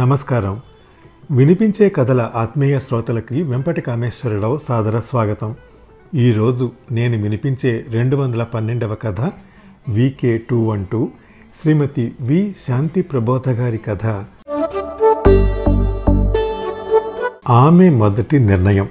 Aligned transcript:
నమస్కారం. 0.00 0.60
వినిపించే 1.30 1.88
కథల 1.88 2.30
ఆత్మీయ 2.34 2.78
శ్రోతలకి 2.78 3.42
వెంపటి 3.42 3.80
కామేశ్వరరావు 3.80 4.58
సాదర 4.58 5.00
స్వాగతం. 5.00 5.54
ఈరోజు 6.14 6.72
నేను 6.92 7.22
వినిపించే 7.22 7.84
రెండు 7.88 8.16
వందల 8.16 8.42
పన్నెండవ 8.42 8.94
కథ 8.94 9.20
VK 9.88 10.38
two 10.38 10.64
one 10.64 10.86
two 10.86 11.08
Shrimati 11.62 12.12
V 12.20 12.54
Shanti 12.68 13.02
Prabodha 13.02 13.50
గారి 13.50 13.78
కథ. 13.78 14.06
ఆమె 17.50 17.90
మొదటి 17.90 18.38
నిర్ణయం. 18.38 18.88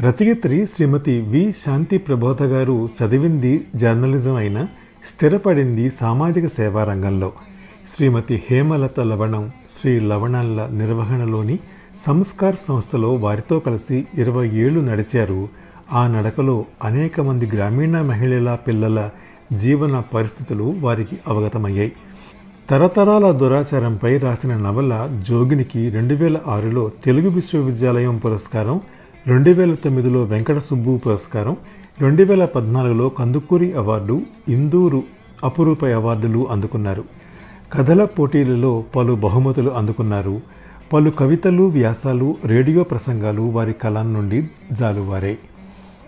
రచయిత్రి 0.00 0.66
శ్రీమతి 0.66 1.20
వి 1.20 1.54
శాంతి 1.66 1.98
ప్రబోధ 1.98 2.42
గారు 2.42 2.88
చదివింది 3.02 3.66
జర్నలిజం 3.76 4.34
అయినా 4.34 4.68
స్థిరపడింది 5.08 5.90
సామాజిక 5.90 6.46
సేవా 6.46 6.84
రంగంలో 6.84 7.32
శ్రీమతి 7.88 8.42
హేమలత 8.50 9.00
లవణం 9.00 9.50
శ్రీ 9.74 10.00
లవణాల 10.00 10.68
నిర్వహణలోని 10.72 11.58
సంస్కార్ 12.06 12.56
సంస్థలో 12.68 13.14
వారితో 13.14 13.58
కలిసి 13.58 14.04
ఇరవై 14.18 14.48
ఏళ్ళు 14.48 14.80
నడిచారు. 14.80 15.48
ఆ 15.92 16.08
నడకలో 16.08 16.64
అనేక 16.84 17.20
మంది 17.20 17.46
గ్రామీణ 17.46 18.00
మహిళల 18.00 18.54
పిల్లల 18.54 19.10
జీవన 19.52 20.02
పరిస్థితులు 20.14 20.74
వారికి 20.80 21.16
అవగతమయ్యాయి. 21.28 21.92
తరతరాల 22.70 23.30
దురాచారంపై 23.30 24.18
రాసిన 24.18 24.56
నవల 24.56 25.22
జోగినికి 25.28 25.90
రెండు 25.90 26.14
వేల 26.14 26.40
ఆరులో 26.46 26.90
తెలుగు 27.04 27.28
విశ్వవిద్యాలయం 27.28 28.16
పురస్కారం 28.16 28.80
రెండు 29.26 29.50
వేల 29.50 29.74
తొమ్మిదిలో 29.74 30.22
వెంకట 30.22 30.58
సుబ్బు 30.58 31.00
పురస్కారం 31.06 31.56
రెండు 32.00 32.22
వేల 32.22 32.44
పద్నాలుగులో 32.44 33.08
కందుకూరి 33.08 33.72
అవార్డు 33.72 34.22
ఇందూరు 34.48 35.02
అపురూప 35.44 35.84
అవార్డులు 35.84 36.48
అందుకున్నారు. 36.50 37.04
కథల 37.76 38.04
పోటీలలో 38.04 38.84
పలు 38.96 39.12
బహుమతులు 39.14 39.70
అందుకున్నారు. 39.70 40.40
పలు 40.92 41.10
కవితలు 41.10 41.62
వ్యాసాలు 41.62 42.36
రేడియో 42.44 42.84
ప్రసంగాలు 42.84 43.42
వారి 43.42 43.72
కలం 43.72 44.12
నుండి 44.12 44.48
జాలువారే. 44.72 45.38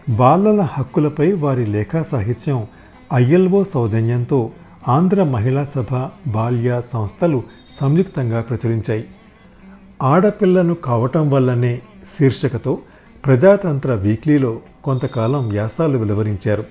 బాలల 0.09 0.61
హక్కులపై 0.61 1.33
వారి 1.33 1.67
లేఖా 1.67 2.03
సాహిత్యం 2.03 2.67
ఐఎల్ఓ 3.15 3.65
సౌజన్యంతో 3.65 4.51
ఆంధ్ర 4.89 5.23
మహిళా 5.23 5.65
సభ 5.65 6.11
బాల్య 6.29 6.81
సంస్థలు 6.93 7.43
సంయుక్తంగా 7.81 8.41
ప్రచురించాయి. 8.41 9.05
ఆడపిల్లను 10.03 10.75
కావటం 10.75 11.31
వల్లనే 11.31 11.83
శీర్షికతో 12.19 12.79
ప్రజాతంత్ర 13.27 13.95
వీక్లీలో 13.95 14.59
కొంతకాలం 14.85 15.49
వ్యాసాలు 15.49 15.99
వెలువరించారు. 15.99 16.65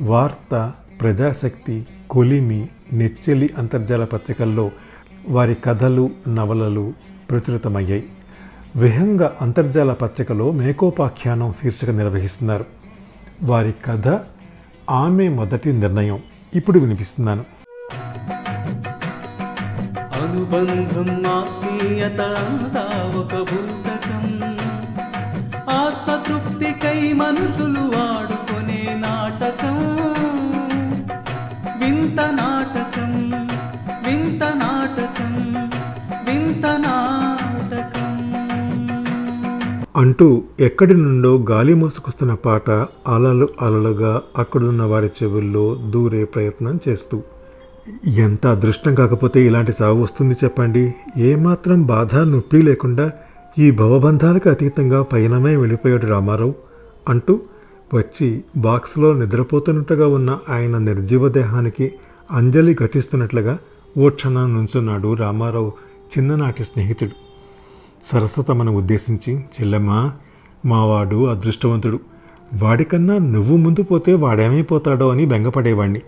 వార్త 0.00 0.72
ప్రజాశక్తి 1.00 1.86
కొలిమి 2.10 2.68
నెచ్చెలి 2.92 3.50
అంతర్జాల 3.58 4.04
పత్రికల్లో 4.04 4.70
వారి 5.28 5.54
కథలు 5.54 6.10
నవలలు 6.28 6.92
ప్రచురితమయ్యాయి. 7.30 8.08
విహంగ 8.76 9.28
అంతర్జాల 9.42 9.92
పత్రికలో 9.92 10.50
మేకోపాఖ్యానం 10.50 11.52
శీర్షిక 11.52 11.90
నిర్వహిస్తున్నారు. 11.90 12.64
వారి 13.42 13.74
కథ 13.84 14.20
ఆమె 14.90 15.28
మొదటి 15.28 15.72
నిర్ణయం. 15.72 16.22
ఇప్పుడు 16.54 16.78
వినిపిస్తున్నాను. 16.78 17.44
అనుబంధం 20.22 21.26
ఆత్మీయత 21.26 22.20
ఒక 23.16 23.34
భూతకం 23.34 24.42
ఆత్మతృప్తికై 25.70 27.12
మనుషులు 27.12 27.96
ఆడుకునే 27.96 28.94
నాటకం. 28.94 29.97
వింత 32.18 32.30
నాటకం 32.40 33.10
వింత 34.06 34.44
నాటకం 34.44 35.34
వింత 36.28 36.66
నాటకం. 36.66 38.14
అంటూ 39.96 40.42
ఎక్కడి 40.60 40.94
నుండో 40.94 41.44
గాలి 41.50 41.74
మోసుకొస్తున్న 41.74 42.34
పాట 42.34 42.70
అలలు 43.08 43.48
అలలుగా 43.62 44.22
అక్కడున్న 44.38 44.82
వారి 44.82 45.10
చెవుల్లో 45.22 45.64
దూరే 45.90 46.24
ప్రయత్నం 46.24 46.80
చేస్తూ. 46.88 47.22
ఎంత 48.06 48.46
అదృష్టం 48.46 48.94
కాకపోతే 48.94 49.46
ఇలాంటి 49.46 49.72
సాగు 49.72 50.02
వస్తుంది 50.02 50.34
చెప్పండి. 50.44 50.94
ఏమాత్రం 51.18 51.82
బాధ 51.82 52.16
నొప్పి 52.16 52.62
లేకుండా 52.62 53.12
ఈ 53.58 53.70
భవబంధాలకు 53.70 54.48
అతీతంగా 54.48 55.02
పయనమే 55.02 55.56
వెళ్ళిపోయాడు 55.56 56.06
రామారావు 56.06 56.54
అంటూ 57.08 57.40
వచ్చి 57.94 58.44
బాక్స్లో 58.56 59.14
నిద్రపోతున్నట్టుగా 59.14 60.06
ఉన్న 60.06 60.38
ఆయన 60.50 60.78
నిర్జీవ 60.78 61.28
దేహానికి 61.28 61.92
అంజలి 62.30 62.76
ఘటిస్తున్నట్లుగా 62.84 63.58
ఓ 63.98 64.08
క్షణం 64.08 64.54
నుంచున్నాడు 64.54 65.14
రామారావు 65.14 65.72
చిన్ననాటి 66.18 66.64
స్నేహితుడు. 66.64 67.10
సరస్వతమ్మను 68.12 68.76
ఉద్దేశించి 68.76 69.38
చెల్లెమ్మా 69.38 70.12
మావాడు 70.66 71.26
అదృష్టవంతుడు. 71.26 72.00
వాడికన్నా 72.54 73.18
నువ్వు 73.18 73.56
ముందు 73.56 73.82
పోతే 73.82 74.14
వాడేమైపోతాడో 74.14 75.08
అని 75.08 75.26
బెంగపడేవాణ్ణి. 75.26 76.00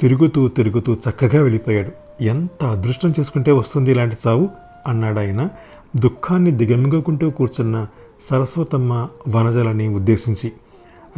తిరుగుతూ 0.00 0.48
తిరుగుతూ 0.48 0.94
చక్కగా 0.94 1.42
వెళ్ళిపోయాడు. 1.42 2.24
ఎంత 2.24 2.64
అదృష్టం 2.64 3.14
చేసుకుంటే 3.20 3.52
వస్తుంది 3.52 3.90
ఇలాంటి 3.90 4.16
చావు 4.26 4.48
అన్నాడు 4.86 5.18
ఆయన 5.18 5.48
దుఃఖాన్ని 5.96 6.50
దిగమింగుకుంటూ 6.50 7.30
కూర్చున్న 7.30 7.86
సరస్వతమ్మ 8.30 9.08
వనజలని 9.28 9.88
ఉద్దేశించి. 9.88 10.52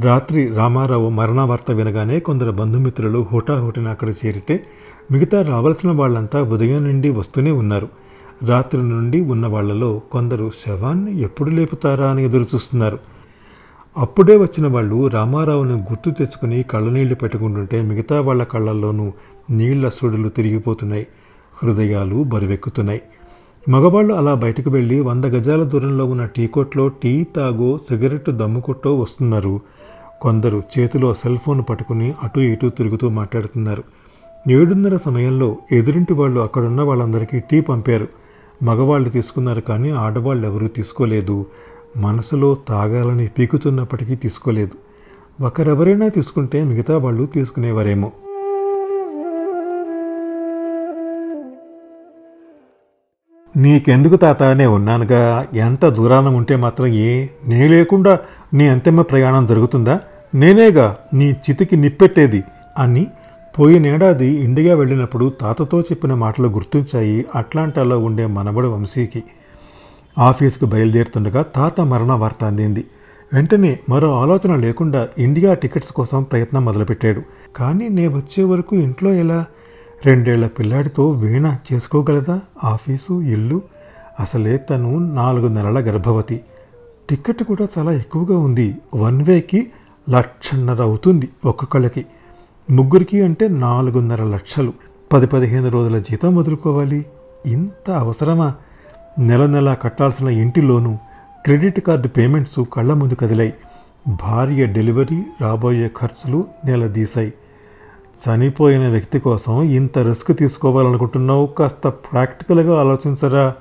రాత్రి 0.01 0.49
రామారావు 0.49 1.09
మరణవార్త 1.09 1.71
వినగానే 1.71 2.21
కొందరు 2.21 2.51
బంధుమిత్రులు 2.51 3.27
హుటాహుటిన 3.33 3.89
అక్కడ 3.89 4.09
చేరితే 4.09 4.65
మిగతా 5.11 5.43
రావాల్సిన 5.43 5.91
వాళ్ళంతా 5.91 6.43
ఉదయం 6.43 6.85
నుండి 6.85 7.11
వస్తూనే 7.11 7.51
ఉన్నారు. 7.51 7.89
రాత్రి 8.47 8.83
నుండి 8.83 9.21
ఉన్న 9.21 9.47
వాళ్ళలో 9.47 10.03
కొందరు 10.13 10.51
శవాన్ని 10.67 11.21
ఎప్పుడు 11.21 11.51
లేపుతారా 11.51 12.11
అని 12.11 12.25
ఎదురు 12.25 12.43
చూస్తున్నారు 12.43 12.99
అప్పుడే 13.99 14.37
వచ్చిన 14.37 14.67
వాళ్ళు 14.67 15.07
రామారావును 15.07 15.75
గుర్తు 15.75 16.11
తెచ్చుకుని 16.11 16.63
కళ్ళనీళ్ళు 16.63 17.15
పెట్టుకుంటుంటే 17.15 17.83
మిగతా 17.83 18.21
వాళ్ళ 18.21 18.43
కళ్ళల్లోనూ 18.43 19.13
నీళ్ళ 19.51 19.89
సుడులు 19.89 20.29
తిరిగిపోతున్నాయి. 20.29 21.07
హృదయాలు 21.63 22.23
బరువెక్కుతున్నాయి. 22.23 23.01
మగవాళ్ళు 23.69 24.15
అలా 24.15 24.35
బయటకు 24.35 24.71
వెళ్ళి 24.71 25.01
వంద 25.01 25.25
గజాల 25.25 25.63
దూరంలో 25.63 26.05
ఉన్న 26.05 26.25
టీ 26.25 26.47
కొట్లో 26.47 26.89
టీ 26.89 27.25
తాగో 27.25 27.79
సిగరెట్ 27.79 28.31
దమ్ముకొట్టో 28.31 28.99
వస్తున్నారు. 28.99 29.61
కొందరు 30.23 30.63
చేతిలో 30.79 31.15
సెల్ 31.15 31.39
ఫోన్ 31.39 31.65
పట్టుకుని 31.71 32.15
అటు 32.23 32.41
ఇటు 32.41 32.69
తిరుగుతూ 32.69 33.09
మాట్లాడుతున్నారు. 33.09 33.85
ఏడున్నర 34.51 34.97
సమయంలో 34.97 35.57
ఎదురింటి 35.73 36.13
వాళ్ళు 36.13 36.41
అక్కడున్న 36.41 36.83
వాళ్ళందరికీ 36.83 37.41
టీ 37.41 37.61
పంపారు. 37.61 38.09
మగవాళ్ళు 38.63 39.09
తీసుకున్నారు 39.09 39.61
కానీ 39.61 39.91
ఆడవాళ్ళు 39.91 40.47
ఎవరూ 40.47 40.69
తీసుకోలేదు. 40.69 41.47
మనసులో 41.97 42.57
తాగాలని 42.69 43.29
పీకుతున్నప్పటికీ 43.29 44.15
తీసుకోలేదు. 44.15 44.77
ఒకరెవరైనా 45.45 46.09
తీసుకుంటే 46.09 46.65
మిగతా 46.65 46.99
వాళ్ళు 46.99 47.27
తీసుకునేవారేమో. 47.27 48.13
నీకెందుకు 53.57 54.17
తాత? 54.17 54.43
నే 54.43 54.67
ఉన్నానుగా. 54.67 55.47
ఎంత 55.55 55.89
దూరాన 55.89 56.29
ఉంటే 56.29 56.57
మాత్రం 56.57 56.87
ఏ 56.87 57.27
నే 57.49 57.69
లేకుండా 57.69 58.19
నీ 58.55 58.69
అంతిమ 58.69 59.03
ప్రయాణం 59.03 59.47
జరుగుతుందా? 59.47 60.01
నేనేగా 60.35 60.97
నీ 61.15 61.31
చితికి 61.31 61.77
నిప్పెట్టేది 61.77 62.45
అని 62.79 63.07
పోయినేడాది 63.59 64.27
ఇండియా 64.27 64.75
వెళ్ళినప్పుడు 64.75 65.33
తాతతో 65.41 65.81
చెప్పిన 65.81 66.15
మాటలు 66.15 66.49
గుర్తుంచాయి. 66.49 67.27
అట్లాంటాలో 67.35 67.99
ఉండే 67.99 68.27
మనబడు 68.27 68.69
వంశీకి. 68.69 69.23
ఆఫీసుకు 70.19 70.67
బయలుదేరుతుండగా 70.67 71.43
తాత 71.43 71.81
మరణ 71.81 72.13
వార్త 72.13 72.45
అందింది. 72.45 72.85
వెంటనే 73.33 73.79
మరో 73.89 74.21
ఆలోచన 74.21 74.55
లేకుండా 74.55 75.09
ఇండియా 75.19 75.55
టికెట్స్ 75.55 75.93
కోసం 75.93 76.23
ప్రయత్నం 76.23 76.65
మొదలుపెట్టాడు. 76.65 77.23
కానీ 77.57 77.89
నే 77.89 78.09
వచ్చే 78.09 78.45
వరకు 78.45 78.77
ఇంట్లో 78.77 79.13
ఎలా 79.13 79.45
రెండేళ్ళ 80.05 80.47
పిల్లాడితో 80.47 81.11
వీణ 81.11 81.57
చేసుకోగలదా? 81.73 82.41
ఆఫీసు 82.65 83.23
ఇల్లు? 83.23 83.63
అసలే 84.21 84.57
తను 84.57 84.99
నాలుగు 84.99 85.49
నెలల 85.49 85.79
గర్భవతి. 85.79 86.41
టికెట్ 87.11 87.43
కూడా 87.43 87.69
చాలా 87.79 87.93
ఎక్కువగా 87.93 88.39
ఉంది. 88.39 88.77
వన్ 88.95 89.23
వేకి 89.23 89.73
లక్షన్నర 90.11 90.83
అవుతుంది 90.83 91.29
ఒక్కొక్కళ్ళకి 91.45 92.07
ముగ్గురికి 92.71 93.23
అంటే 93.23 93.49
నాలుగున్నర 93.49 94.25
లక్షలు. 94.25 94.73
పది 95.13 95.27
పదిహేను 95.27 95.69
రోజుల 95.69 95.99
జీతం 95.99 96.37
వదులుకోవాలి. 96.37 97.07
ఇంత 97.47 97.91
అవసరమా? 97.91 98.55
నెల 99.19 99.47
నెల 99.47 99.75
కట్టాల్సిన 99.75 100.29
ఇంటిలోనూ 100.29 100.99
క్రెడిట్ 101.45 101.81
కార్డు 101.81 102.09
పేమెంట్స్ 102.09 102.65
కళ్ళ 102.73 102.93
ముందు 102.93 103.15
కదిలాయి. 103.15 103.55
భార్య 104.09 104.67
డెలివరీ 104.67 105.23
రాబోయే 105.41 105.91
ఖర్చులు 106.01 106.45
నెలదీశాయి. 106.65 107.33
చనిపోయిన 108.17 108.89
వ్యక్తి 108.89 109.19
కోసం 109.19 109.63
ఇంత 109.63 109.99
రిస్క్ 109.99 110.39
తీసుకోవాలనుకుంటున్నావు? 110.39 111.47
కాస్త 111.47 111.89
ప్రాక్టికల్గా 111.89 112.81
ఆలోచించరా 112.81 113.55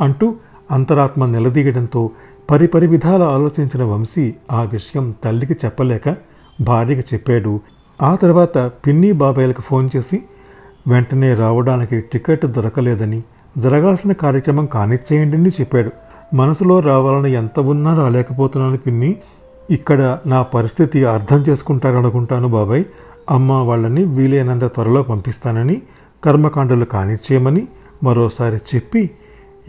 అంటూ 0.00 0.34
అంతరాత్మ 0.70 1.26
నిలదీయడంతో 1.26 2.10
పరిపరి 2.50 2.86
విధాల 2.86 3.22
ఆలోచించిన 3.22 3.84
వంశీ 3.84 4.34
ఆ 4.52 4.62
విషయం 4.62 5.14
తల్లికి 5.24 5.52
చెప్పలేక 5.52 6.16
భార్యకి 6.60 7.14
చెప్పాడు. 7.14 7.60
ఆ 8.02 8.14
తర్వాత 8.14 8.58
పిన్ని 8.58 9.12
బాబాయ్లకు 9.12 9.62
ఫోన్ 9.62 9.90
చేసి 9.96 10.22
వెంటనే 10.88 11.34
రావడానికి 11.34 12.00
టికెట్ 12.00 12.46
దొరకలేదని 12.46 13.22
జరగాల్సిన 13.58 14.12
కార్యక్రమం 14.12 14.66
కానిచ్చేయండి 14.66 15.36
అని 15.36 15.48
చెప్పాడు. 15.48 15.90
మనసులో 16.34 16.80
రావాలని 16.80 17.32
ఎంత 17.32 17.60
ఉన్నా 17.60 17.98
రాలేకపోతున్నాను 18.02 18.76
పిన్ని. 18.76 19.16
ఇక్కడ 19.70 20.18
నా 20.26 20.42
పరిస్థితి 20.42 21.04
అర్థం 21.04 21.44
చేసుకుంటారనుకుంటాను 21.48 22.48
బాబాయ్. 22.48 22.84
అమ్మ 23.30 23.52
వాళ్ళని 23.52 24.04
వీలైనంత 24.04 24.64
త్వరలో 24.64 25.02
పంపిస్తానని 25.02 25.82
కర్మకాండలు 26.24 26.84
కానిచ్చేయమని 26.84 27.68
మరోసారి 28.02 28.56
చెప్పి 28.74 29.10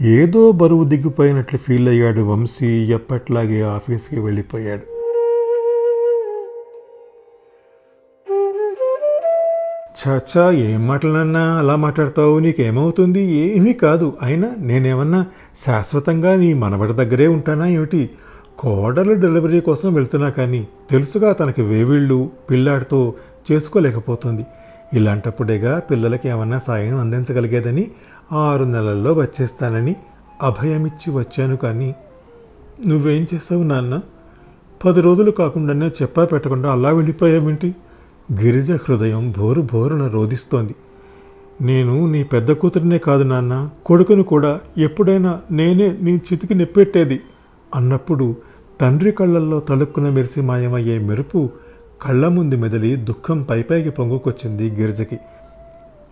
ఏదో 0.00 0.52
బరువు 0.52 0.84
దిగిపోయినట్లు 0.84 1.58
ఫీల్ 1.58 1.88
అయ్యాడు 1.88 2.20
వంశీ. 2.20 2.66
ఎప్పట్లాగే 2.66 3.62
ఆఫీస్కి 3.62 4.20
వెళ్ళిపోయాడు. 4.20 5.00
చచ్చా 10.00 10.50
ఏం 10.50 10.86
మాటలన్నా 10.86 11.58
అలా 11.58 11.76
మాట్లాడతావు? 11.76 12.38
నీకేమవుతుంది? 12.38 13.22
ఏమీ 13.22 13.72
కాదు. 13.72 14.12
అయినా 14.22 14.50
నేనేమన్నా 14.58 15.26
శాశ్వతంగా 15.66 16.36
నీ 16.36 16.54
మనవడి 16.54 16.92
దగ్గరే 16.92 17.26
ఉంటానా 17.26 17.66
ఏమిటి? 17.66 18.10
కోడలు 18.58 19.14
డెలివరీ 19.14 19.60
కోసం 19.60 19.94
వెళ్తున్నా 19.94 20.28
కానీ 20.28 20.68
తెలుసుగా 20.90 21.32
తనకి 21.32 21.62
వేవిళ్ళు 21.62 22.30
పిల్లాడితో 22.50 23.14
చేసుకోలేకపోతుంది. 23.52 24.46
ఇలాంటప్పుడేగా 24.94 25.78
పిల్లలకి 25.78 26.28
ఏమన్నా 26.28 26.58
సాయం 26.58 27.00
అందించగలిగేదని 27.00 27.90
ఆరు 28.32 28.64
నెలల్లో 28.64 29.12
వచ్చేస్తానని 29.12 29.96
అభయమిచ్చి 30.42 31.14
వచ్చాను 31.14 31.56
కానీ 31.56 31.94
నువ్వేం 32.86 33.26
చేసావు 33.34 33.62
నాన్న? 33.62 34.00
పది 34.84 35.00
రోజులు 35.00 35.30
కాకుండానే 35.30 35.88
చెప్పా 35.88 36.24
పెట్టకుండా 36.24 36.72
అలా 36.72 36.90
వెళ్ళిపోయావేంటి? 36.90 37.74
గిరిజ 38.32 38.72
హృదయం 38.72 39.34
బోరు 39.38 39.62
బోరున 39.62 40.06
రోధిస్తోంది. 40.06 40.74
నేను 41.60 42.12
నీ 42.12 42.24
పెద్ద 42.24 42.50
కూతురినే 42.50 42.98
కాదు 42.98 43.22
నాన్న. 43.22 43.70
కొడుకును 43.86 44.22
కూడా 44.22 44.60
ఎప్పుడైనా 44.78 45.40
నేనే 45.50 45.96
నీ 46.00 46.12
చితికి 46.16 46.54
నెప్పెట్టేది 46.54 47.20
అన్నప్పుడు 47.74 48.36
తండ్రి 48.80 49.12
కళ్ళల్లో 49.12 49.60
తలుక్కున 49.60 50.08
మెరిసి 50.08 50.40
మాయమయ్యే 50.40 50.98
మెరుపు 50.98 51.50
కళ్ళ 52.02 52.28
ముందు 52.28 52.54
మెదలి 52.54 52.96
దుఃఖం 52.96 53.42
పైపైకి 53.42 53.90
పొంగుకొచ్చింది 53.90 54.70
గిరిజకి. 54.70 55.18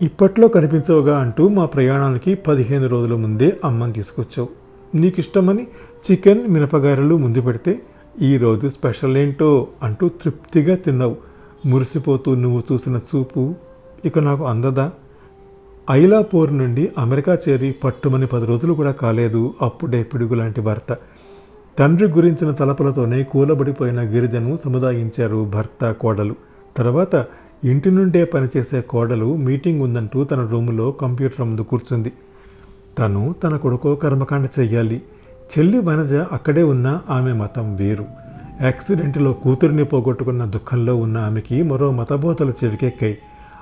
ఇప్పట్లో 0.01 0.47
కనిపించవుగా 0.47 1.19
అంటూ 1.19 1.47
మా 1.47 1.65
ప్రయాణానికి 1.65 2.35
పదిహేను 2.35 2.87
రోజుల 2.87 3.15
ముందే 3.15 3.57
అమ్మని 3.65 3.93
తీసుకొచ్చావు. 3.93 4.49
నీకు 4.95 5.19
ఇష్టమని 5.19 5.67
చికెన్ 6.11 6.47
మినపగారెలు 6.47 7.17
ముందు 7.17 7.41
పెడితే 7.41 7.79
ఈరోజు 8.21 8.67
స్పెషల్ 8.67 9.17
ఏంటో 9.17 9.67
అంటూ 9.83 10.09
తృప్తిగా 10.09 10.75
తిన్నావు. 10.75 11.17
మురిసిపోతూ 11.65 12.35
నువ్వు 12.35 12.63
చూసిన 12.71 12.99
చూపు 13.09 13.55
ఇక 14.05 14.19
నాకు 14.19 14.45
అందదా? 14.45 14.91
ఐలాపూర్ 15.91 16.57
నుండి 16.57 16.89
అమెరికా 16.97 17.37
చేరి 17.49 17.71
పట్టుమని 17.71 18.27
పది 18.27 18.45
రోజులు 18.45 18.73
కూడా 18.73 18.91
కాలేదు 18.91 19.53
అప్పుడే 19.61 20.03
పిడుగు 20.03 20.35
లాంటి 20.35 20.61
భర్త. 20.61 20.97
తండ్రి 21.79 22.07
గురించిన 22.07 22.51
తలపులతోనే 22.51 23.23
కూలబడిపోయిన 23.23 24.01
గిరిజను 24.01 24.57
సముదాయించారు 24.57 25.51
భర్త 25.53 25.91
కోడలు. 25.91 26.35
తర్వాత 26.77 27.25
ఇంటి 27.63 27.91
నుండే 27.91 28.25
పనిచేసే 28.25 28.81
కోడలు 28.81 29.35
మీటింగ్ 29.35 29.81
ఉందంటూ 29.81 30.23
తన 30.23 30.45
రూములో 30.45 30.91
కంప్యూటర్ 30.91 31.45
ముందు 31.45 31.61
కూర్చుంది. 31.61 32.11
తను 32.99 33.35
తన 33.43 33.57
కొడుకో 33.57 33.95
కర్మకాండ 33.95 34.47
చెయ్యాలి. 34.59 35.01
చెల్లి 35.59 35.79
వనజ 35.79 36.13
అక్కడే 36.13 36.63
ఉన్న 36.63 37.01
ఆమె 37.09 37.33
మతం 37.33 37.75
వేరు. 37.75 38.05
యాక్సిడెంట్లో 38.61 39.33
కూతురిని 39.33 39.85
పోగొట్టుకున్న 39.85 40.45
దుఃఖంలో 40.45 40.95
ఉన్న 40.95 41.17
ఆమెకి 41.17 41.63
మరో 41.63 41.91
మతబోధలు 41.91 42.53
చెవికెక్కాయి. 42.63 43.17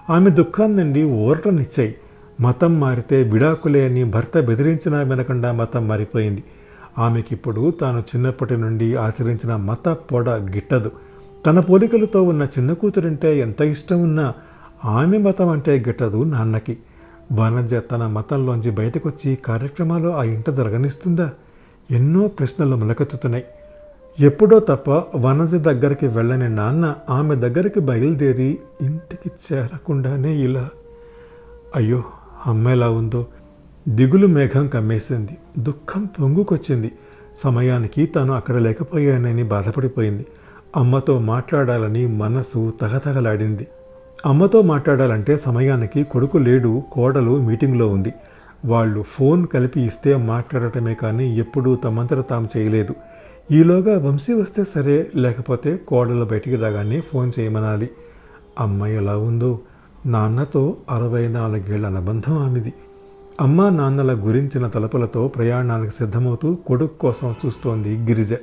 ఆమె 0.09 0.29
దుఃఖాన్నండి 0.29 1.03
ఓరటనిచ్చాయి. 1.03 1.95
మతం 2.41 2.79
మారితే 2.79 3.23
విడాకులే 3.23 3.85
అని 3.85 4.03
భర్త 4.03 4.39
బెదిరించినా 4.39 5.01
వినకుండా 5.01 5.51
మతం 5.51 5.87
మారిపోయింది. 5.87 6.43
ఆమెకిప్పుడు 6.97 7.71
తాను 7.71 7.99
చిన్నప్పటి 7.99 8.57
నుండి 8.57 8.95
ఆచరించిన 8.95 9.55
మత 9.55 9.89
పొడ 9.89 10.29
గిట్టదు. 10.29 10.91
తన 11.45 11.59
పోలికలతో 11.59 12.23
ఉన్న 12.23 12.43
చిన్న 12.43 12.73
కూతురంటే 12.73 13.39
ఎంత 13.39 13.61
ఇష్టం 13.61 14.01
ఉన్నా 14.01 14.33
ఆమె 14.85 15.17
మతం 15.17 15.49
అంటే 15.49 15.83
గిట్టదు 15.87 16.23
నాన్నకి. 16.23 16.77
వనజ 17.33 17.75
తన 17.75 18.07
మతంలోంచి 18.07 18.71
బయటకొచ్చి 18.71 19.35
కార్యక్రమాలు 19.35 20.09
ఆ 20.09 20.23
ఇంట 20.23 20.49
జరగనిస్తుందా? 20.49 21.31
ఎన్నో 21.91 22.27
ప్రశ్నలు 22.27 22.75
మొలకెత్తుతున్నాయి. 22.75 23.43
ఎప్పుడో 24.19 24.59
తప్ప 24.59 24.89
వనజ 25.17 25.55
దగ్గరికి 25.55 26.07
వెళ్ళని 26.07 26.49
నాన్న 26.49 26.95
ఆమె 27.09 27.35
దగ్గరికి 27.35 27.79
బయలుదేరి 27.79 28.59
ఇంటికి 28.81 29.53
చేరకుండానే 29.53 30.35
ఇలా 30.35 30.69
అయ్యో 31.75 32.03
అమ్మ 32.45 32.69
ఎలా 32.69 32.89
ఉందో? 32.89 33.25
దిగులు 33.89 34.27
మేఘం 34.27 34.67
కమ్మేసింది. 34.67 35.37
దుఃఖం 35.59 36.05
పొంగుకొచ్చింది. 36.05 36.91
సమయానికి 37.43 38.05
తాను 38.05 38.33
అక్కడ 38.33 38.55
లేకపోయానని 38.55 39.43
బాధపడిపోయింది. 39.43 40.25
అమ్మతో 40.75 41.19
మాట్లాడాలని 41.19 42.07
మనసు 42.07 42.73
తగతగలాడింది. 42.81 43.67
అమ్మతో 44.25 44.61
మాట్లాడాలంటే 44.61 45.37
సమయానికి 45.37 46.03
కొడుకు 46.03 46.37
లేడు 46.37 46.83
కోడలు 46.91 47.41
మీటింగ్లో 47.41 47.87
ఉంది. 47.87 48.13
వాళ్ళు 48.65 49.03
ఫోన్ 49.07 49.47
కలిపి 49.47 49.81
ఇస్తే 49.81 50.15
మాట్లాడటమే 50.15 50.93
కానీ 50.93 51.39
ఎప్పుడూ 51.39 51.75
తమంతట 51.75 52.29
తాము 52.29 52.49
చేయలేదు. 52.57 52.95
ఈలోగా 53.51 53.99
వంశీ 53.99 54.33
వస్తే 54.33 54.63
సరే 54.63 55.07
లేకపోతే 55.15 55.77
కోడలు 55.77 56.25
బయటికి 56.25 56.55
రాగానే 56.55 57.01
ఫోన్ 57.01 57.31
చేయమనాలి. 57.39 57.89
అమ్మాయి 58.59 58.95
ఎలా 58.95 59.17
ఉందో? 59.17 59.59
నాన్నతో 60.05 60.77
అరవై 60.89 61.27
నాలుగేళ్ళ 61.27 61.87
అనుబంధం 61.87 62.37
ఆమెది. 62.37 62.73
అమ్మా 63.41 63.69
నాన్నల 63.69 64.13
గురించిన 64.13 64.67
తలపులతో 64.67 65.27
ప్రయాణానికి 65.27 65.95
సిద్ధమవుతూ 65.95 66.55
కొడుకు 66.55 66.97
కోసం 66.97 67.35
చూస్తోంది 67.45 67.97
గిరిజ. 67.97 68.33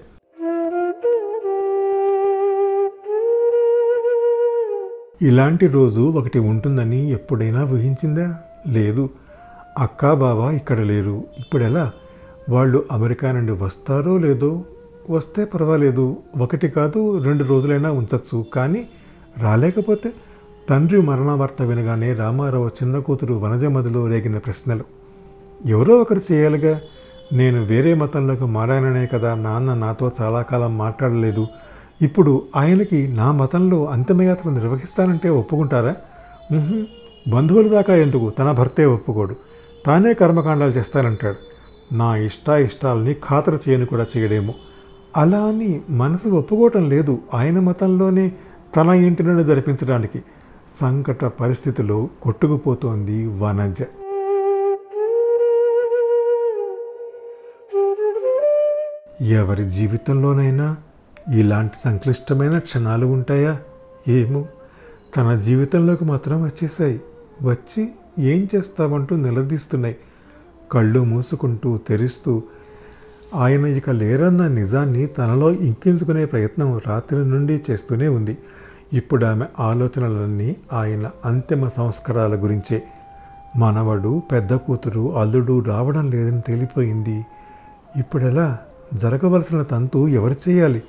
ఇలాంటి 5.23 5.66
రోజు 5.66 6.00
ఒకటి 6.00 6.38
ఉంటుందని 6.38 7.11
ఎప్పుడైనా 7.11 7.64
ఊహించిందా? 7.64 8.38
లేదు. 8.68 9.11
అక్కా 9.78 10.14
బావ 10.14 10.50
ఇక్కడ 10.50 10.80
లేరు. 10.80 11.25
ఇప్పుడెలా? 11.38 11.92
వాళ్ళు 12.50 12.85
అమెరికా 12.92 13.33
నుండి 13.33 13.52
వస్తారో 13.52 14.18
లేదో? 14.18 14.64
వస్తే 15.11 15.45
పర్వాలేదు. 15.45 16.16
ఒకటి 16.40 16.68
కాదు 16.68 17.23
రెండు 17.23 17.45
రోజులైనా 17.45 17.90
ఉంచచ్చు. 17.92 18.45
కానీ 18.54 18.88
రాలేకపోతే? 19.38 20.12
తండ్రి 20.68 21.00
మరణవార్త 21.02 21.62
వినగానే 21.62 22.14
రామారావు 22.14 22.68
చిన్న 22.68 22.99
కూతురు 22.99 23.35
వనజమదిలో 23.35 24.09
రేగిన 24.09 24.38
ప్రశ్నలు. 24.38 24.85
ఎవరో 25.66 25.97
ఒకరు 25.97 26.21
చేయాలిగా? 26.33 26.80
నేను 27.33 27.64
వేరే 27.64 27.94
మతంలోకి 27.94 28.44
మారాననే 28.44 29.06
కదా 29.06 29.35
నాన్న 29.35 29.75
నాతో 29.75 30.11
చాలా 30.21 30.42
కాలం 30.42 30.78
మాట్లాడలేదు. 30.78 31.47
ఇప్పుడు 32.02 32.42
ఆయనకి 32.56 33.09
నా 33.09 33.33
మతంలో 33.33 33.87
అంతిమయాత్ర 33.87 34.50
నిర్వహిస్తానంటే 34.50 35.28
ఒప్పుకుంటారా? 35.28 35.97
బంధువుల 37.28 37.68
దాకా 37.68 37.94
ఎందుకు? 37.97 38.30
తన 38.30 38.52
భర్తే 38.52 38.85
ఒప్పుకోడు. 38.85 39.37
తానే 39.87 40.14
కర్మకాండాలు 40.14 40.71
చేస్తానంటాడు. 40.71 41.37
నా 41.94 42.16
ఇష్ట 42.16 42.50
ఖాతరు 43.28 43.59
చేయని 43.68 43.87
కూడా 43.87 44.06
చేయడేమో. 44.16 44.54
అలా 45.16 45.38
అని 45.38 45.80
మనసు 45.90 46.28
ఒప్పుకోవటం 46.28 46.88
లేదు 46.88 47.18
ఆయన 47.35 47.61
మతంలోనే 47.61 48.33
తన 48.76 48.88
ఇంటి 48.88 49.23
నుండి 49.23 49.44
జరిపించడానికి. 49.44 50.23
సంకట 50.80 51.25
పరిస్థితిలో 51.25 52.09
కొట్టుకుపోతోంది 52.23 53.26
వనజ. 53.26 53.83
ఎవరి 59.21 59.71
జీవితంలోనైనా 59.71 60.76
ఇలాంటి 61.35 61.75
సంక్లిష్టమైన 61.85 62.59
క్షణాలు 62.59 63.06
ఉంటాయా? 63.06 63.61
ఏమో. 64.09 64.47
తన 65.16 65.35
జీవితంలోకి 65.35 66.04
మాత్రం 66.04 66.44
వచ్చేసాయి 66.44 67.00
వచ్చి 67.42 67.88
ఏం 68.18 68.49
చేస్తామంటూ 68.56 69.16
నిలదీస్తున్నాయి. 69.16 69.97
కళ్ళు 70.73 71.04
మూసుకుంటూ 71.04 71.78
తెరుస్తూ 71.78 72.42
ఆయన 73.35 73.66
ఇక 73.66 73.90
లేరన్న 73.90 74.49
నిజాన్ని 74.49 75.06
తనలో 75.06 75.50
ఇంకించుకునే 75.50 76.25
ప్రయత్నం 76.25 76.80
రాత్రి 76.87 77.28
నుండి 77.28 77.62
చేస్తూనే 77.71 78.09
ఉంది. 78.09 78.38
ఇప్పుడు 78.93 79.25
ఆమె 79.25 79.45
ఆలోచనలన్నీ 79.61 80.57
ఆయన 80.73 81.11
అంతిమ 81.25 81.69
సంస్కారాల 81.69 82.35
గురించే. 82.35 82.83
మనవడు 83.57 84.23
పెద్ద 84.33 84.55
కూతురు 84.55 85.19
అల్లుడు 85.19 85.61
రావడం 85.61 86.11
లేదని 86.11 86.41
తేలిపోయింది. 86.41 87.26
ఇప్పుడెలా? 87.97 88.59
జరగవలసిన 88.95 89.62
తంతు 89.62 90.09
ఎవరు 90.09 90.50
చేయాలి? 90.50 90.83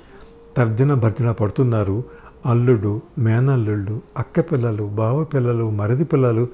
తర్జన 0.56 0.94
భర్జన 0.94 1.30
పడుతున్నారు. 1.30 2.04
అల్లుడు 2.46 3.00
మేనల్లుళ్ళు 3.18 4.00
అక్క 4.16 4.40
పిల్లలు 4.40 4.82
బావ 4.82 5.24
పిల్లలు 5.24 5.70
మరిది 5.70 6.04
పిల్లలు 6.04 6.48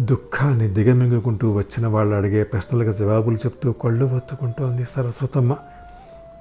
దుఃఖాన్ని 0.00 0.68
దిగమింగుకుంటూ 0.68 1.52
వచ్చిన 1.52 1.86
వాళ్ళు 1.86 2.16
అడిగే 2.16 2.42
ప్రశ్నలకు 2.42 2.92
జవాబులు 2.92 3.36
చెప్తూ 3.36 3.72
కళ్ళు 3.72 4.04
ఒత్తుకుంటోంది 4.04 4.84
సరస్వతమ్మ. 4.84 5.56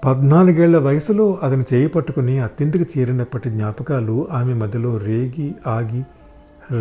పద్నాలుగేళ్ళ 0.05 0.77
వయసులో 0.77 1.39
అతను 1.43 1.65
చేయి 1.73 1.87
పట్టుకుని 1.87 2.39
అత్తింటికి 2.39 2.99
చేరినప్పటి 2.99 3.49
జ్ఞాపకాలు 3.49 4.27
ఆమె 4.31 4.53
మధ్యలో 4.53 4.97
రేగి 4.97 5.55
ఆగి 5.67 6.03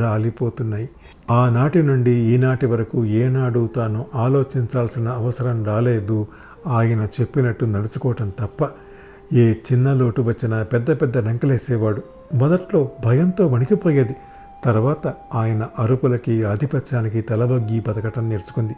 రాలిపోతున్నాయి. 0.00 0.88
ఆనాటి 1.30 1.82
నుండి 1.82 2.10
ఈనాటి 2.10 2.66
వరకు 2.66 3.04
ఏనాడు 3.06 3.68
తాను 3.76 4.06
ఆలోచించాల్సిన 4.14 5.08
అవసరం 5.08 5.64
రాలేదు. 5.64 6.26
ఆయన 6.66 7.08
చెప్పినట్టు 7.20 7.64
నడుచుకోవటం 7.64 8.32
తప్ప 8.40 8.68
ఏ 9.32 9.52
చిన్న 9.52 9.92
లోటు 9.92 10.22
వచ్చినా 10.22 10.62
పెద్ద 10.62 11.00
పెద్ద 11.00 11.18
రంకలేసేవాడు 11.18 12.02
మొదట్లో 12.34 12.90
భయంతో 13.04 13.46
వణికిపోయేది. 13.46 14.16
తర్వాత 14.64 15.14
ఆయన 15.34 15.68
అరుపులకి 15.78 16.44
ఆధిపత్యానికి 16.44 17.20
తలబగ్గి 17.20 17.80
బతకటం 17.88 18.28
నేర్చుకుంది. 18.28 18.72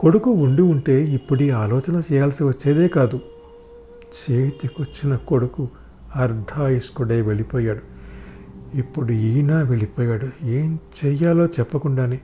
కొడుకు 0.00 0.30
ఉండి 0.30 0.62
ఉంటే 0.62 1.04
ఇప్పుడీ 1.04 1.50
ఆలోచన 1.50 2.02
చేయాల్సి 2.12 2.44
వచ్చేదే 2.44 2.88
కాదు. 2.88 3.20
చేతికొచ్చిన 4.16 5.16
కొడుకు 5.16 5.68
అర్ధాయుష్కుడై 6.16 7.20
వెళ్ళిపోయాడు. 7.20 7.80
ఇప్పుడు 8.76 9.12
ఈయన 9.12 9.62
వెళ్ళిపోయాడు. 9.62 10.46
ఏం 10.46 10.78
చెయ్యాలో 11.04 11.46
చెప్పకుండానే 11.46 12.20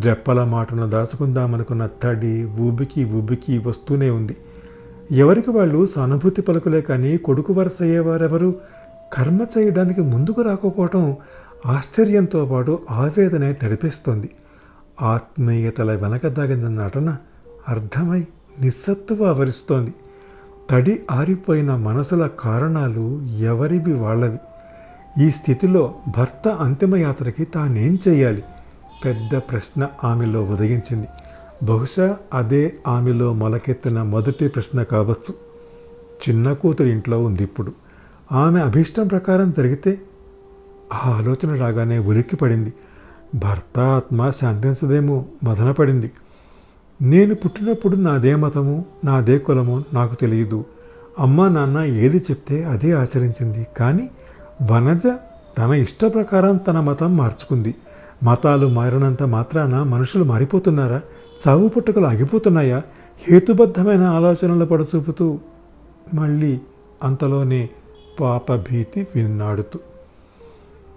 రెప్పల 0.00 0.44
మాటను 0.44 0.90
దాచుకుందామనుకున్న 0.90 1.88
తడి 2.02 2.44
ఊబికి 2.44 3.04
ఊబికి 3.04 3.58
వస్తూనే 3.58 4.10
ఉంది. 4.10 4.36
ఎవరికి 5.10 5.50
వాళ్ళు 5.50 5.86
సానుభూతి 5.86 6.42
పలుకులే 6.42 6.80
కానీ 6.80 7.16
కొడుకు 7.16 7.52
వరుస 7.52 7.72
అయ్యేవారెవరు 7.80 8.54
కర్మ 9.12 9.46
చేయడానికి 9.58 10.00
ముందుకు 10.00 10.42
రాకపోవటం 10.42 11.16
ఆశ్చర్యంతో 11.66 12.46
పాటు 12.46 12.78
ఆవేదనే 12.90 13.52
తడిపేస్తోంది. 13.52 14.30
ఆత్మీయతల 15.02 15.94
వెనక 15.94 16.26
దాగిన 16.26 16.68
నటన 16.68 17.16
అర్థమై 17.68 18.26
నిస్సత్తువ 18.60 19.24
ఆవరిస్తోంది. 19.24 19.94
తడి 20.70 21.00
ఆరిపోయిన 21.10 21.76
మనసుల 21.76 22.26
కారణాలు 22.40 23.22
ఎవరివి 23.22 23.92
వాళ్ళవి? 23.92 24.38
ఈ 25.26 25.30
స్థితిలో 25.30 25.94
భర్త 26.16 26.48
అంతిమయాత్రకి 26.48 27.44
తానేం 27.44 27.98
చేయాలి 28.08 28.42
పెద్ద 29.04 29.36
ప్రశ్న 29.36 29.88
ఆమెలో 30.04 30.44
ఉదయించింది. 30.44 31.08
బహుశా 31.62 32.16
అదే 32.34 32.74
ఆమెలో 32.88 33.32
మొలకెత్తిన 33.32 34.02
మొదటి 34.02 34.48
ప్రశ్న 34.48 34.82
కావచ్చు. 34.82 35.34
చిన్న 36.28 36.52
కూతురు 36.52 36.88
ఇంట్లో 36.88 37.24
ఉంది 37.24 37.42
ఇప్పుడు 37.42 37.72
ఆమె 38.32 38.60
అభీష్టం 38.60 39.06
ప్రకారం 39.06 39.50
జరిగితే 39.50 40.00
ఆ 40.92 41.10
ఆలోచన 41.10 41.54
రాగానే 41.54 41.98
ఉలిక్కిపడింది. 41.98 42.72
భర్త 43.34 43.78
ఆత్మ 43.78 44.30
శాంతించదేమో 44.30 45.24
మదనపడింది. 45.44 46.10
నేను 47.02 47.34
పుట్టినప్పుడు 47.34 47.96
నాదే 47.96 48.34
మతము 48.34 48.84
నాదే 49.04 49.38
కులము 49.38 49.84
నాకు 49.92 50.14
తెలియదు. 50.14 50.64
అమ్మ 51.18 51.48
నాన్న 51.48 51.80
ఏది 51.80 52.16
చెప్తే 52.16 52.64
అదే 52.64 52.92
ఆచరించింది. 52.92 53.66
కానీ 53.76 54.10
వనజ 54.70 55.02
తన 55.58 55.70
ఇష్ట 55.74 56.04
ప్రకారం 56.04 56.56
తన 56.56 56.80
మతం 56.80 57.16
మార్చుకుంది. 57.16 57.74
మతాలు 58.24 58.66
మారినంత 58.66 59.22
మాత్రాన 59.22 59.82
మనుషులు 59.82 60.24
మారిపోతున్నారా? 60.24 61.00
చావు 61.48 61.68
పుట్టుకలు 61.68 62.06
ఆగిపోతున్నాయా? 62.06 62.82
హేతుబద్ధమైన 63.28 64.02
ఆలోచనలు 64.02 64.64
పడచూపుతూ 64.64 65.38
మళ్ళీ 66.14 66.60
అంతలోనే 67.02 67.68
పాప 68.20 68.54
భీతి 68.54 69.06
విన్నాడుతూ. 69.14 69.78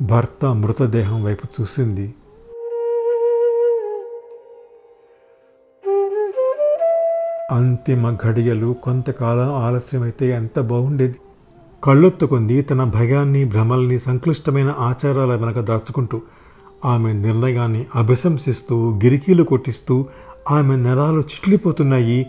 భర్త 0.01 0.45
మృతదేహం 0.45 1.23
వైపు 1.23 1.61
చూసింది. 1.61 2.13
అంతిమ 7.53 8.17
ఘడియలు 8.23 8.75
కొంతకాలం 8.83 9.53
ఆలస్యమైతే 9.53 10.29
ఎంత 10.29 10.59
బాగుండేది? 10.59 11.15
కళ్ళొత్తుకుంది 11.83 12.61
తన 12.61 12.83
భయాన్ని 12.83 13.45
భ్రమల్ని 13.45 13.99
సంక్లిష్టమైన 13.99 14.75
ఆచారాల 14.79 15.35
వెనక 15.35 15.59
దాచుకుంటూ. 15.59 16.21
ఆమె 16.85 17.13
నిర్ణయాన్ని 17.13 17.85
అభిశంసిస్తూ 17.95 18.99
గిరికీలు 19.03 19.43
కొట్టిస్తూ 19.43 20.05
ఆమె 20.51 20.75
నరాలు 20.75 21.19
చిట్లిపోతున్నాయి. 21.19 22.25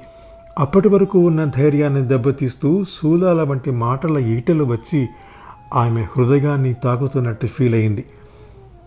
అప్పటి 0.59 0.89
వరకు 0.89 1.19
ఉన్న 1.19 1.45
ధైర్యాన్ని 1.45 2.09
దెబ్బతీస్తూ 2.09 2.85
శూలాల 2.85 3.43
వంటి 3.43 3.71
మాటల 3.71 4.19
ఈటలు 4.19 4.65
వచ్చి 4.65 5.09
ఆమె 5.75 6.07
హృదయాన్ని 6.17 6.75
తాకుతున్నట్టు 6.75 7.47
ఫీల్ 7.47 7.75
అయింది 7.75 8.05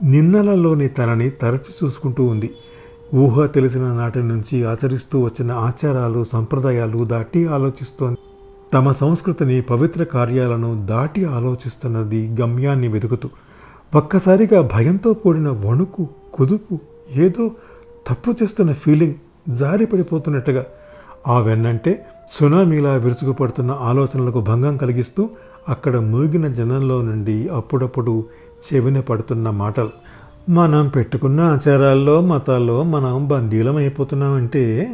నిన్నలలోని 0.04 0.88
తనని 0.88 1.30
తరచి 1.30 1.74
చూసుకుంటూ 1.84 2.24
ఉంది. 2.24 2.50
ఊహ 3.16 3.46
తెలిసిన 3.46 3.94
నాటి 3.94 4.20
నుంచి 4.20 4.66
ఆచరిస్తూ 4.66 5.20
వచ్చిన 5.20 5.52
ఆచారాలు 5.52 6.24
సంప్రదాయాలు 6.24 7.06
దాటి 7.06 7.48
ఆలోచిస్తోంది. 7.48 8.18
తమ 8.74 8.92
సంస్కృతిని 8.92 9.62
పవిత్ర 9.62 10.04
కార్యాలను 10.04 10.86
దాటి 10.86 11.26
ఆలోచిస్తున్నది 11.26 12.36
గమ్యాన్ని 12.42 12.88
వెతుకుతూ 12.88 13.30
ఒక్కసారిగా 13.96 14.62
భయంతో 14.62 15.14
కూడిన 15.14 15.50
వణుకు 15.50 16.08
కుదుపు 16.34 16.80
ఏదో 17.16 17.52
తప్పు 18.08 18.44
చేస్తున్న 18.44 18.74
ఫీలింగ్ 18.74 19.14
జారి 19.50 19.86
పడిపోతున్నట్టుగా 19.86 20.66
ఆ 21.28 21.40
వెన్నంటే 21.40 22.06
సునామీలా 22.40 22.94
విరుచుకుపడుతున్న 22.94 23.78
ఆలోచనలకు 23.82 24.42
భంగం 24.42 24.78
కలిగిస్తూ 24.78 25.30
అక్కడ 25.70 25.98
మూగిన 25.98 26.48
జనంలో 26.48 27.02
నుండి 27.02 27.48
అప్పుడప్పుడు 27.48 28.26
చెవిన 28.74 29.00
పడుతున్న 29.00 29.50
మాటలు. 29.50 29.90
మనం 30.50 30.88
పెట్టుకున్న 30.88 31.40
ఆచారాల్లో 31.42 32.22
మతాల్లో 32.22 32.84
మనం 32.84 33.28
బందీలం 33.28 33.76
అయిపోతున్నామంటే 33.76 34.94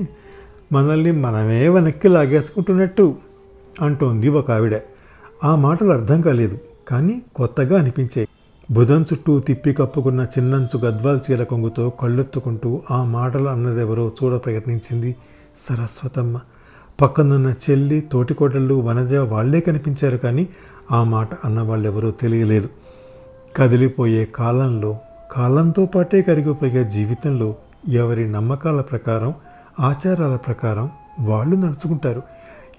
మనల్ని 0.71 1.11
మనమే 1.11 1.69
వెనక్కి 1.69 2.07
లాగేసుకుంటున్నట్టు 2.07 3.15
అంటోంది 3.81 4.29
ఒక 4.29 4.51
ఆవిడ. 4.51 4.75
ఆ 5.43 5.55
మాటలు 5.55 5.89
అర్థం 5.89 6.21
కాలేదు 6.21 6.57
కానీ 6.87 7.21
కొత్తగా 7.35 7.79
అనిపించాయి 7.79 8.27
భుజం 8.71 9.01
చుట్టూ 9.01 9.39
తిప్పి 9.39 9.73
కప్పుకున్న 9.73 10.21
చిన్నంచు 10.23 10.77
గద్వాల్ 10.79 11.19
చీర 11.25 11.43
కొంగుతో 11.43 11.89
కళ్ళెత్తుకుంటూ 11.89 12.81
ఆ 12.91 13.03
మాటలు 13.03 13.49
అన్నదెవరో 13.49 14.11
చూడ 14.23 14.37
ప్రయత్నించింది 14.37 15.15
సరస్వతమ్మ. 15.69 16.39
పక్కనున్న 17.01 17.53
చెల్లి 17.69 18.01
తోటికోటళ్ళు 18.01 18.73
వనజ 18.73 19.15
వాళ్ళే 19.15 19.59
కనిపించారు 19.59 20.17
కానీ 20.17 20.47
ఆ 20.91 21.03
మాట 21.03 21.29
అన్నవాళ్ళెవరో 21.45 22.11
తెలియలేదు. 22.11 22.69
కదిలిపోయే 23.55 24.25
కాలంలో 24.25 24.97
కాలంతో 25.33 25.85
పాటే 25.85 26.21
కరిగిపోయే 26.21 26.83
జీవితంలో 26.83 27.55
ఎవరి 27.89 28.31
నమ్మకాల 28.31 28.81
ప్రకారం 28.81 29.33
ఆచారాల 29.79 30.35
ప్రకారం 30.35 30.89
వాళ్ళు 31.19 31.55
నడుచుకుంటారు. 31.55 32.21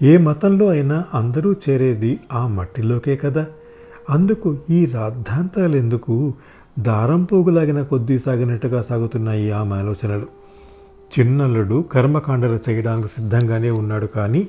ఏ 0.01 0.17
మతంలో 0.17 0.67
అయినా 0.67 1.05
అందరూ 1.13 1.53
చేరేది 1.53 2.19
ఆ 2.33 2.47
మట్టిలోకే 2.47 3.15
కదా. 3.15 3.45
అందుకు 4.09 4.57
ఈ 4.69 4.85
రాద్ధాంతాలు 4.85 5.75
ఎందుకు 5.75 6.33
దారం 6.79 7.23
పోగులాగిన 7.23 7.81
కొద్దీ 7.81 8.19
సాగినట్టుగా 8.19 8.81
సాగుతున్నాయి 8.81 9.51
ఆమె 9.51 9.75
ఆలోచనలు. 9.75 10.25
చిన్నల్లుడు 11.19 11.81
కర్మకాండలు 11.81 12.59
చేయడానికి 12.69 13.07
సిద్ధంగానే 13.07 13.69
ఉన్నాడు 13.69 14.05
కానీ 14.05 14.47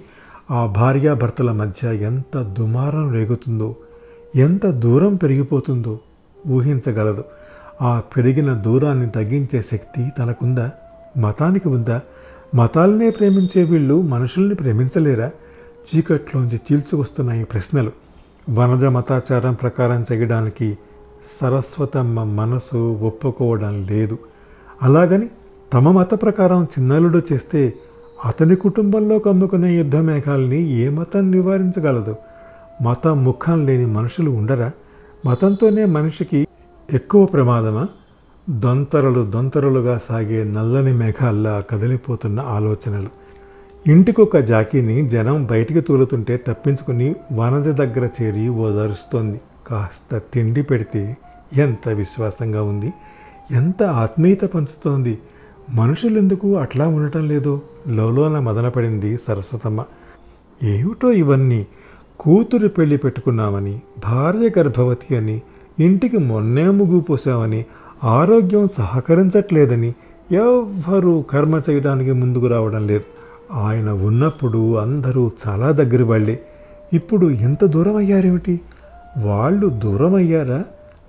ఆ 0.50 0.66
భార్యాభర్తల 0.66 1.52
మధ్య 1.52 1.94
ఎంత 1.94 2.54
దుమారం 2.58 3.12
రేగుతుందో 3.12 3.76
ఎంత 4.36 4.66
దూరం 4.66 5.14
పెరిగిపోతుందో 5.14 5.98
ఊహించగలదు. 6.48 7.24
ఆ 7.82 8.02
పెరిగిన 8.16 8.54
దూరాన్ని 8.54 9.10
తగ్గించే 9.10 9.62
శక్తి 9.62 10.12
తనకుందా? 10.18 10.70
మతానికి 11.16 11.68
ఉందా? 11.68 12.00
మతాలనే 12.54 13.10
ప్రేమించే 13.10 13.62
వీళ్ళు 13.62 14.02
మనుషుల్ని 14.02 14.54
ప్రేమించలేరా? 14.54 15.30
చీకట్లోంచి 15.86 16.56
చీల్చుకొస్తున్న 16.56 17.32
ఈ 17.32 17.44
ప్రశ్నలు. 17.44 17.92
వనజ 18.50 18.84
మతాచారం 18.84 19.54
ప్రకారం 19.54 20.04
చేయడానికి 20.12 20.78
సరస్వతమ్మ 21.40 22.22
మనసు 22.22 22.98
ఒప్పుకోవడం 23.02 23.86
లేదు. 23.90 24.18
అలాగని 24.82 25.28
తమ 25.72 25.90
మత 25.90 26.22
ప్రకారం 26.22 26.64
చిన్నలుడు 26.64 27.22
చేస్తే 27.32 27.74
అతని 28.24 28.56
కుటుంబంలో 28.56 29.18
కమ్ముకునే 29.18 29.78
యుద్ధ 29.78 29.96
మేఘాల్ని 29.96 30.70
ఏ 30.70 30.88
మతం 30.88 31.30
నివారించగలదు? 31.30 32.16
మతం 32.82 33.24
ముఖం 33.24 33.66
లేని 33.66 33.86
మనుషులు 33.86 34.30
ఉండరా? 34.30 34.70
మతంతోనే 35.26 35.84
మనిషికి 35.84 36.45
ఎక్కువ 36.92 37.26
ప్రమాదమా? 37.26 37.88
దొంతరలు 38.50 39.30
దొంతరలుగా 39.30 39.98
సాగే 39.98 40.44
నల్లని 40.44 40.92
మేఘాల్లా 40.92 41.60
కదిలిపోతున్న 41.60 42.40
ఆలోచనలు. 42.40 43.08
ఇంటికొక 43.86 44.36
జాకీని 44.36 45.08
జనం 45.08 45.46
బయటికి 45.46 45.80
తూలుతుంటే 45.80 46.36
తప్పించుకుని 46.36 47.14
వనజ 47.32 47.68
దగ్గర 47.68 48.08
చేరి 48.22 48.48
ఓదారుస్తోంది. 48.48 49.40
కాస్త 49.66 50.18
తిండి 50.18 50.62
పెడితే 50.62 51.16
ఎంత 51.56 51.88
విశ్వాసంగా 51.88 52.62
ఉంది? 52.62 52.92
ఎంత 53.50 53.82
ఆత్మీయత 53.82 54.40
పంచుతోంది? 54.40 55.18
మనుషులెందుకు 55.70 56.56
అట్లా 56.56 56.88
ఉండటం 56.88 57.28
లేదో? 57.28 57.60
లోలోన 57.88 58.38
మదనపడింది 58.38 59.18
సరస్వతమ్మ. 59.18 59.84
ఏమిటో 60.62 61.12
ఇవన్నీ? 61.12 61.66
కూతురు 62.20 62.68
పెళ్ళి 62.68 62.96
పెట్టుకున్నామని 62.96 63.80
భార్య 64.04 64.50
గర్భవతి 64.58 65.16
అని 65.16 65.42
ఇంటికి 65.80 66.18
మొన్నే 66.18 66.70
ముగ్గు 66.70 67.00
పోసామని 67.00 67.64
ఆరోగ్యం 68.04 68.68
సహకరించట్లేదని 68.68 69.94
ఎవ్వరూ 70.32 71.22
కర్మ 71.22 71.60
చేయడానికి 71.70 72.12
ముందుకు 72.12 72.46
రావడం 72.46 72.86
లేదు. 72.86 73.04
ఆయన 73.52 73.90
ఉన్నప్పుడు 73.90 74.76
అందరూ 74.76 75.30
చాలా 75.48 75.70
దగ్గర 75.70 76.02
వాళ్ళే. 76.02 76.42
ఇప్పుడు 76.92 77.30
ఎంత 77.30 77.64
దూరం 77.64 77.96
అయ్యారేమిటి? 77.96 78.60
వాళ్ళు 79.18 79.66
దూరం 79.66 80.14
అయ్యారా? 80.14 80.64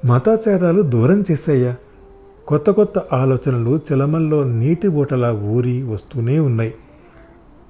మతాచారాలు 0.06 0.82
దూరం 0.82 1.24
చేశాయా? 1.32 1.76
కొత్త 2.48 2.72
కొత్త 2.72 2.98
ఆలోచనలు 3.14 3.80
చలమల్లో 3.94 4.44
నీటి 4.44 4.88
బూటలా 4.88 5.32
ఊరి 5.32 5.84
వస్తూనే 5.84 6.40
ఉన్నాయి. 6.40 6.74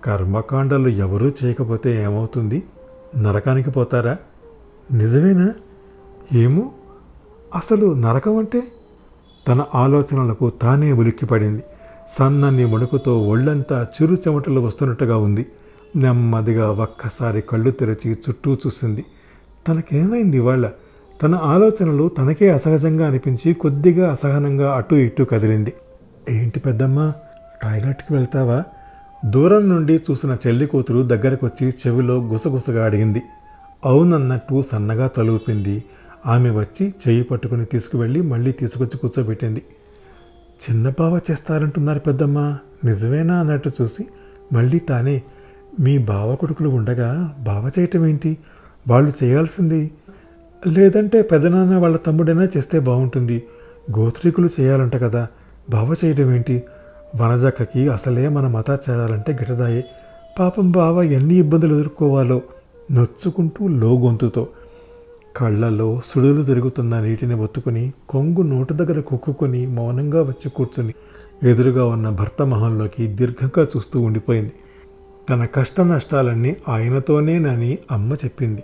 కర్మకాండలు 0.04 0.88
ఎవరూ 0.88 1.32
చేయకపోతే 1.44 2.04
ఏమవుతుంది? 2.04 2.64
నరకానికి 3.18 3.72
పోతారా? 3.72 4.18
నిజమేనా? 4.94 5.54
ఏమో 6.34 6.72
అసలు 7.56 7.94
నరకం 7.94 8.38
అంటే? 8.38 8.64
తన 9.48 9.66
ఆలోచనలకు 9.76 10.50
తానే 10.50 10.92
ఉలిక్కిపడింది. 10.92 11.64
సన్నని 12.10 12.66
ముడుకుతో 12.66 13.28
ఒళ్ళంతా 13.28 13.88
చిరు 13.96 14.14
చెమటలు 14.14 14.60
వస్తున్నట్టుగా 14.60 15.18
ఉంది. 15.18 15.46
నెమ్మదిగా 15.96 16.72
ఒక్కసారి 16.72 17.42
కళ్ళు 17.42 17.72
తెరిచి 17.72 18.12
చుట్టూ 18.12 18.54
చూసింది. 18.54 19.06
తనకేమైంది 19.68 20.38
ఇవాళ? 20.38 20.70
తన 21.24 21.36
ఆలోచనలు 21.36 22.10
తనకే 22.18 22.50
అసహజంగా 22.50 23.08
అనిపించి 23.08 23.54
కొద్దిగా 23.54 24.12
అసహనంగా 24.12 24.76
అటు 24.76 24.96
ఇటు 24.96 25.24
కదిలింది. 25.24 25.74
ఏంటి 26.30 26.60
పెద్దమ్మ? 26.60 27.14
టాయిలెట్కి 27.64 28.14
వెళ్తావా? 28.14 28.64
దూరం 29.26 29.70
నుండి 29.70 30.00
చూసిన 30.12 30.38
చెల్లి 30.48 30.68
కూతురు 30.68 31.08
దగ్గరకు 31.08 31.46
వచ్చి 31.46 31.74
చెవిలో 31.88 32.16
గుసగుసగా 32.16 32.86
అడిగింది. 32.86 33.22
అవునన్నట్టు 33.86 34.62
సన్నగా 34.62 35.08
తలుపింది. 35.08 35.84
ఆమె 36.28 36.50
వచ్చి 36.50 36.94
చెయ్యి 37.08 37.24
పట్టుకుని 37.24 37.66
తీసుకువెళ్ళి 37.66 38.22
మళ్ళీ 38.22 38.52
తీసుకొచ్చి 38.52 38.98
కూర్చోబెట్టింది. 38.98 39.64
చిన్న 40.70 40.90
బావ 40.90 41.20
చేస్తారంటున్నారు 41.32 42.00
పెద్దమ్మ. 42.00 42.58
నిజమేనా 42.86 43.40
అన్నట్టు 43.40 43.72
చూసి 43.82 44.08
మళ్ళీ 44.54 44.80
తానే 44.80 45.22
మీ 45.80 45.98
బావ 45.98 46.36
కొడుకులు 46.36 46.70
ఉండగా 46.70 47.36
బావ 47.40 47.72
చేయటం 47.80 48.06
ఏంటి? 48.06 48.38
వాళ్ళు 48.88 49.12
చేయాల్సింది 49.24 49.92
లేదంటే 50.68 51.22
పెదనాన్న 51.22 51.76
వాళ్ళ 51.76 51.98
తమ్ముడైనా 51.98 52.50
చేస్తే 52.58 52.80
బాగుంటుంది 52.80 53.44
గోత్రీకులు 54.00 54.50
చేయాలంట 54.60 54.96
కదా. 54.96 55.28
బావ 55.70 55.96
చేయడం 56.06 56.36
ఏంటి? 56.36 56.64
వనజక్కకి 57.16 57.90
అసలే 57.90 58.30
మన 58.30 58.48
మతాచారాలంటే 58.48 59.34
గిటదాయే. 59.34 59.86
పాపం 60.40 60.72
బావ 60.72 61.04
ఎన్ని 61.04 61.36
ఇబ్బందులు 61.36 61.74
ఎదుర్కోవాలో 61.74 62.42
నొచ్చుకుంటూ 62.92 63.68
లోగొంతుతో 63.68 64.48
కళ్ళల్లో 65.38 66.02
సుడులు 66.06 66.44
తిరుగుతున్న 66.44 67.00
నీటిని 67.00 67.36
ఒత్తుకుని 67.36 67.94
కొంగు 68.10 68.42
నోటు 68.42 68.74
దగ్గర 68.74 69.00
కుక్కుని 69.00 69.68
మౌనంగా 69.68 70.22
వచ్చి 70.22 70.50
కూర్చుని 70.50 70.94
ఎదురుగా 71.44 71.86
ఉన్న 71.86 72.10
భర్త 72.10 72.42
మొహంలోకి 72.42 73.08
దీర్ఘంగా 73.08 73.68
చూస్తూ 73.78 74.02
ఉండిపోయింది. 74.02 74.52
తన 75.30 75.46
కష్ట 75.46 75.82
నష్టాలన్నీ 75.82 76.56
ఆయనతోనేనని 76.70 77.78
అమ్మ 77.92 78.14
చెప్పింది. 78.14 78.64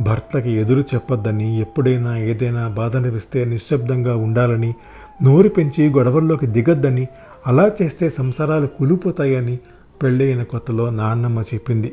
భర్తకి 0.00 0.50
ఎదురు 0.50 0.80
చెప్పొద్దని 0.80 1.60
ఎప్పుడైనా 1.60 2.18
ఏదైనా 2.18 2.68
బాధ 2.68 2.96
అనిపిస్తే 2.96 3.44
నిశ్శబ్దంగా 3.44 4.16
ఉండాలని 4.16 4.74
నోరు 5.22 5.48
పెంచి 5.48 5.88
గొడవల్లోకి 5.88 6.46
దిగొద్దని 6.46 7.08
అలా 7.46 7.70
చేస్తే 7.82 8.10
సంసారాలు 8.10 8.66
కూలిపోతాయని 8.66 9.58
పెళ్ళైన 10.02 10.42
కొత్తలో 10.42 10.90
నాన్నమ్మ 10.90 11.40
చెప్పింది. 11.40 11.92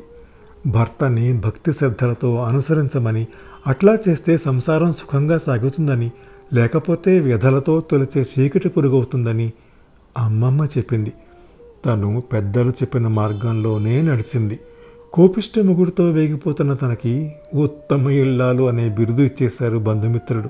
భర్తని 0.67 1.37
భక్తి 1.39 1.73
శ్రద్ధలతో 1.73 2.43
అనుసరించమని 2.43 3.27
అట్లా 3.67 3.97
చేస్తే 4.09 4.37
సంసారం 4.37 4.93
సుఖంగా 4.93 5.37
సాగుతుందని 5.37 6.11
లేకపోతే 6.53 7.19
వ్యధలతో 7.19 7.81
తొలిచే 7.81 8.25
చీకటి 8.39 8.69
పురుగవుతుందని 8.69 9.53
అమ్మమ్మ 10.17 10.65
చెప్పింది. 10.65 11.13
తను 11.85 12.23
పెద్దలు 12.33 12.69
చెప్పిన 12.69 13.07
మార్గంలోనే 13.07 14.01
నడిచింది. 14.01 14.59
కోపిష్ట 15.13 15.59
ముగుడుతో 15.59 16.11
వేగిపోతున్న 16.11 16.73
తనకి 16.73 17.31
ఉత్తమ 17.55 18.09
ఇల్లాలు 18.09 18.63
అనే 18.63 18.89
బిరుదు 18.89 19.21
ఇచ్చేశారు 19.21 19.77
బంధుమిత్రుడు. 19.77 20.49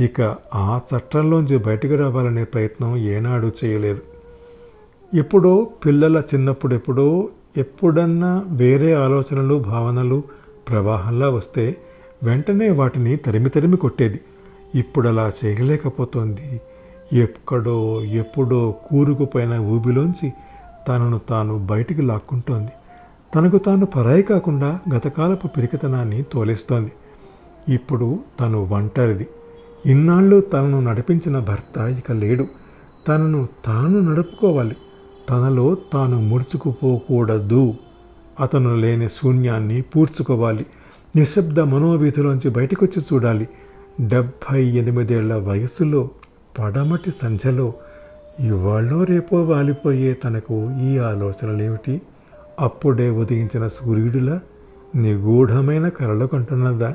ఇక 0.00 0.36
ఆ 0.54 0.80
చట్టంలోంచి 0.96 1.58
బయటకు 1.58 1.94
రావాలనే 1.94 2.44
ప్రయత్నం 2.44 2.96
ఏనాడు 2.96 3.52
చేయలేదు. 3.64 4.00
ఎప్పుడో 5.16 5.68
పిల్లల 5.86 6.22
చిన్నప్పుడెప్పుడో 6.34 7.28
ఎప్పుడన్నా 7.56 8.44
వేరే 8.46 8.92
ఆలోచనలు 8.92 9.54
భావనలు 9.54 10.22
ప్రవాహంలా 10.68 11.28
వస్తే 11.28 11.76
వెంటనే 12.22 12.70
వాటిని 12.70 13.16
తరిమి 13.16 13.48
తరిమి 13.48 13.76
కొట్టేది. 13.76 14.20
ఇప్పుడు 14.74 15.08
అలా 15.08 15.32
చేయలేకపోతోంది. 15.44 16.60
ఎక్కడో 17.12 18.04
ఎప్పుడో 18.04 18.70
కూరుకుపోయిన 18.70 19.58
ఊబిలోంచి 19.58 20.32
తనను 20.88 21.20
తాను 21.28 21.58
బయటికి 21.58 22.02
లాక్కుంటోంది. 22.02 22.70
తనకు 23.34 23.58
తాను 23.58 23.86
పరాయి 23.86 24.22
కాకుండా 24.22 24.80
గతకాలపు 24.94 25.46
పిరికితనాన్ని 25.46 26.22
తోలేస్తోంది. 26.22 26.92
ఇప్పుడు 27.74 28.18
తను 28.40 28.64
ఒంటరిది. 28.64 29.26
ఇన్నాళ్ళు 29.86 30.40
తనను 30.40 30.80
నడిపించిన 30.80 31.38
భర్త 31.38 31.78
ఇక 31.78 32.12
లేడు. 32.12 32.46
తనను 33.08 33.48
తాను 33.66 33.98
నడుపుకోవాలి. 33.98 34.76
తనలో 35.30 35.76
తాను 35.92 36.22
ముడుచుకుపోకూడదు. 36.22 37.74
అతను 38.40 38.76
లేని 38.76 39.08
శూన్యాన్ని 39.08 39.82
పూడ్చుకోవాలి. 39.82 40.66
నిశ్శబ్ద 41.16 41.60
మనోవీధిలోంచి 41.60 42.50
బయటకొచ్చి 42.50 43.02
చూడాలి. 43.12 43.48
డెబ్భై 44.00 44.64
ఎనిమిదేళ్ళ 44.64 45.34
వయస్సులో 45.34 46.10
పడమటి 46.58 47.10
సంధ్యలో 47.10 47.74
ఇవాళ్ళో 48.40 49.04
రేపో 49.04 49.42
వాలిపోయే 49.42 50.14
తనకు 50.14 50.70
ఈ 50.82 50.98
ఆలోచనలేమిటి? 50.98 52.02
అప్పుడే 52.60 53.10
ఉదయించిన 53.10 53.68
సూర్యుడిలా 53.68 54.40
నిగూఢమైన 54.94 55.88
కలలు 55.88 56.26
కంటున్నదా? 56.26 56.94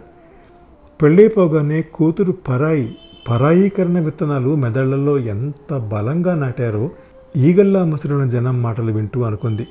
పెళ్ళైపోగానే 1.01 1.81
కూతురు 1.81 2.31
పరాయి 2.31 2.97
పరాయీకరణ 3.29 3.99
విత్తనాలు 3.99 4.55
మెదళ్ళలో 4.55 5.19
ఎంత 5.19 5.77
బలంగా 5.77 6.35
నాటారో 6.35 6.89
ఈగల్లా 7.37 7.85
ముసిరిన 7.85 8.29
జనం 8.29 8.63
మాటలు 8.63 8.91
వింటూ 8.91 9.21
అనుకుంది. 9.21 9.67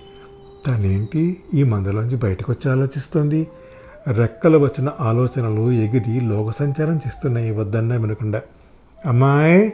తనేంటి 0.66 1.36
ఈ 1.54 1.62
మందలోంచి 1.62 2.16
బయటకొచ్చి 2.16 2.70
ఆలోచిస్తోంది? 2.70 3.48
రెక్కలు 4.08 4.58
వచ్చిన 4.58 4.90
ఆలోచనలు 5.00 5.72
ఎగిరి 5.72 6.20
లోకసంచారం 6.20 6.96
చేస్తున్నాయి 6.96 7.50
వద్దన్నా 7.50 7.96
వినకుండా. 7.96 8.42
అమ్మాయి 9.06 9.72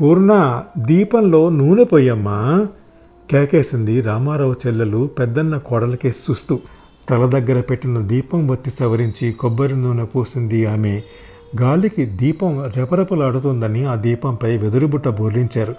పూర్ణ 0.00 0.62
దీపంలో 0.78 1.48
నూనె 1.48 1.84
పోయమ్మా. 1.84 2.66
కేకేసింది 3.30 4.00
రామారావు 4.00 4.54
చెల్లెలు 4.66 5.10
పెద్దన్న 5.18 5.58
కోడలకేసి 5.58 6.18
చూస్తూ 6.30 6.60
తల 7.10 7.26
దగ్గర 7.26 7.60
పెట్టిన 7.60 7.98
దీపం 7.98 8.48
వత్తి 8.48 8.70
సవరించి 8.70 9.32
కొబ్బరి 9.32 9.76
నూనె 9.76 10.04
పూసింది 10.04 10.66
ఆమె. 10.66 11.02
గాలికి 11.60 12.06
దీపం 12.06 12.70
రెపరెపలాడుతుందని 12.76 13.84
ఆ 13.84 13.94
దీపంపై 13.94 14.56
వెదురుబుట్ట 14.56 15.08
బోర్లించారు. 15.08 15.74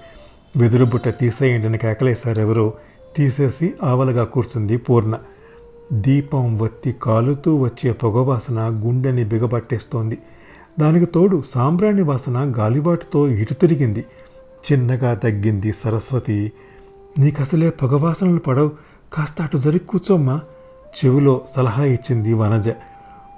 వెదురుబుట్ట 0.58 1.08
తీసేయండిని 1.08 1.78
కేకలేశారు 1.78 2.40
ఎవరో 2.40 2.74
తీసేసి 3.18 3.74
ఆవలగా 3.84 4.24
కూర్చుంది 4.24 4.78
పూర్ణ. 4.78 5.18
దీపం 5.94 6.58
వత్తి 6.58 6.96
కాలుతూ 7.04 7.58
వచ్చే 7.58 7.92
పొగవాసన 7.92 8.82
గుండెని 8.86 9.24
బిగబట్టేస్తోంది. 9.24 10.18
దానికి 10.80 11.06
తోడు 11.06 11.44
సాంబ్రాణి 11.50 12.02
వాసన 12.02 12.54
గాలిబాటుతో 12.58 13.28
ఇటు 13.28 13.54
తిరిగింది. 13.54 14.06
చిన్నగా 14.72 15.14
తగ్గింది 15.14 15.74
సరస్వతి. 15.74 16.52
నీకసలే 17.20 17.70
పొగవాసనలు 17.70 18.40
పడవు. 18.40 18.72
కాస్త 19.14 19.42
అటు 19.42 19.58
జరిగి 19.58 19.80
కూర్చోమ్మా. 19.80 20.42
చెవిలో 21.06 21.42
సలహా 21.56 21.84
ఇచ్చింది 21.84 22.34
వనజ. 22.34 22.70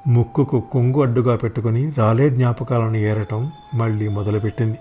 ముక్కుకు 0.07 0.63
కొంగు 0.71 1.01
అడ్డుగా 1.01 1.35
పెట్టుకుని 1.35 1.93
రాలే 1.97 2.29
జ్ఞాపకాలను 2.29 2.97
ఏరటం 2.97 3.51
మళ్ళీ 3.73 4.07
మొదలుపెట్టింది. 4.07 4.77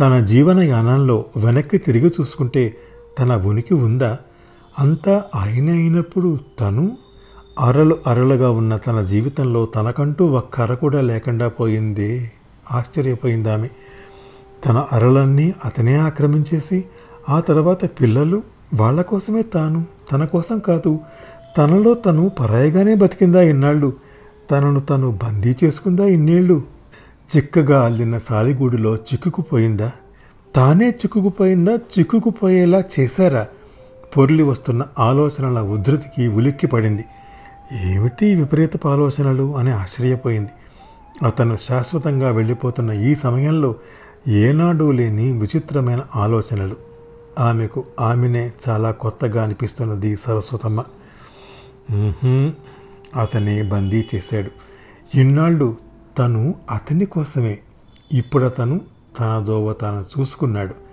తన 0.00 0.24
జీవన 0.24 0.60
యానంలో 0.60 1.24
వెనక్కి 1.36 1.78
తిరిగి 1.78 2.12
చూసుకుంటే 2.20 2.76
తన 3.18 3.36
ఉనికి 3.36 3.74
ఉందా? 3.74 4.18
అంతా 4.78 5.24
ఆయన 5.34 5.70
అయినప్పుడు 5.70 6.38
తను 6.60 6.98
అరలు 7.60 7.98
అరలుగా 8.06 8.50
ఉన్న 8.50 8.76
తన 8.76 9.02
జీవితంలో 9.02 9.66
తనకంటూ 9.66 10.26
ఒక్క 10.26 10.60
అర 10.60 10.74
కూడా 10.74 11.00
లేకుండా 11.00 11.48
పోయింది. 11.48 12.30
ఆశ్చర్యపోయింది 12.72 13.50
ఆమె. 13.50 13.68
తన 14.66 14.86
అరలన్నీ 14.92 15.54
అతనే 15.64 15.96
ఆక్రమించేసి 15.96 16.84
ఆ 17.28 17.40
తర్వాత 17.40 17.84
పిల్లలు 17.84 18.42
వాళ్ళ 18.74 19.02
కోసమే 19.02 19.42
తాను 19.42 19.84
తన 20.12 20.24
కోసం 20.24 20.58
కాదు. 20.58 20.98
తనలో 21.58 21.94
తను 21.94 22.28
పరాయిగానే 22.28 22.94
బతికిందా 22.94 23.42
ఇన్నాళ్ళు. 23.42 23.92
తనను 24.50 24.80
తను 24.80 25.18
బందీ 25.22 25.56
చేసుకుందా 25.64 26.04
ఇన్నేళ్ళు. 26.04 26.62
చిక్కగా 27.36 27.84
అల్లిన 27.84 28.18
సాలిగూడులో 28.18 28.94
చిక్కుకుపోయిందా? 28.96 29.92
తానే 30.56 30.90
చిక్కుకుపోయిందా? 30.90 31.78
చిక్కుకుపోయేలా 31.98 32.84
చేశారా? 33.00 33.46
పొర్లి 34.16 34.42
వస్తున్న 34.42 34.86
ఆలోచనల 34.98 35.60
ఉధృతికి 35.60 36.28
ఉలిక్కి 36.28 36.66
పడింది 36.66 37.04
ఏమిటి 37.82 38.26
ఈ 38.26 38.34
విపరీతపు 38.34 38.88
ఆలోచనలు 38.88 39.56
అని 39.56 39.70
ఆశ్చర్యపోయింది. 39.70 40.50
అతను 41.26 41.58
శాశ్వతంగా 41.68 42.30
వెళ్ళిపోతున్న 42.30 42.92
ఈ 42.92 43.14
సమయంలో 43.14 43.74
ఏనాడూ 44.28 44.92
లేని 44.92 45.32
విచిత్రమైన 45.32 46.02
ఆలోచనలు. 46.16 46.76
ఆమెకు 47.38 47.84
ఆమెనే 48.00 48.52
చాలా 48.68 48.90
కొత్తగా 48.90 49.42
అనిపిస్తున్నది 49.42 50.16
సరస్వతమ్మ. 50.16 50.84
అతనే 53.16 53.62
బందీ 53.62 54.06
చేశాడు. 54.14 54.50
ఇన్నాళ్ళు 55.16 55.76
తను 56.18 56.54
అతని 56.70 57.06
కోసమే. 57.06 57.58
ఇప్పుడు 58.12 58.44
అతను 58.44 58.80
తన 59.20 59.44
దోవ 59.46 59.72
తాను 59.72 60.20
చూసుకున్నాడు. 60.20 60.85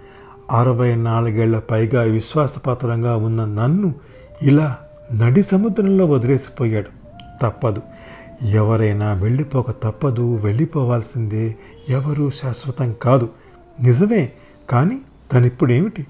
అరవై 0.52 0.96
నాలుగేళ్ళ 0.96 1.60
పైగా 1.60 2.02
విశ్వాసపాత్రంగా 2.02 3.16
ఉన్న 3.16 3.46
నన్ను 3.46 3.96
ఇలా 4.42 4.78
నడి 5.14 5.44
సముద్రంలో 5.44 6.06
వదిలేసిపోయాడు. 6.06 6.90
తప్పదు. 7.42 7.82
ఎవరైనా 8.42 9.14
వెళ్ళిపోక 9.14 9.72
తప్పదు. 9.72 10.36
వెళ్ళిపోవాల్సిందే 10.36 11.56
ఎవరు 11.90 12.30
శాశ్వతం 12.30 12.96
కాదు. 13.02 13.30
నిజమే. 13.82 14.32
కానీ 14.70 15.02
తనిప్పుడేమిటి? 15.32 16.08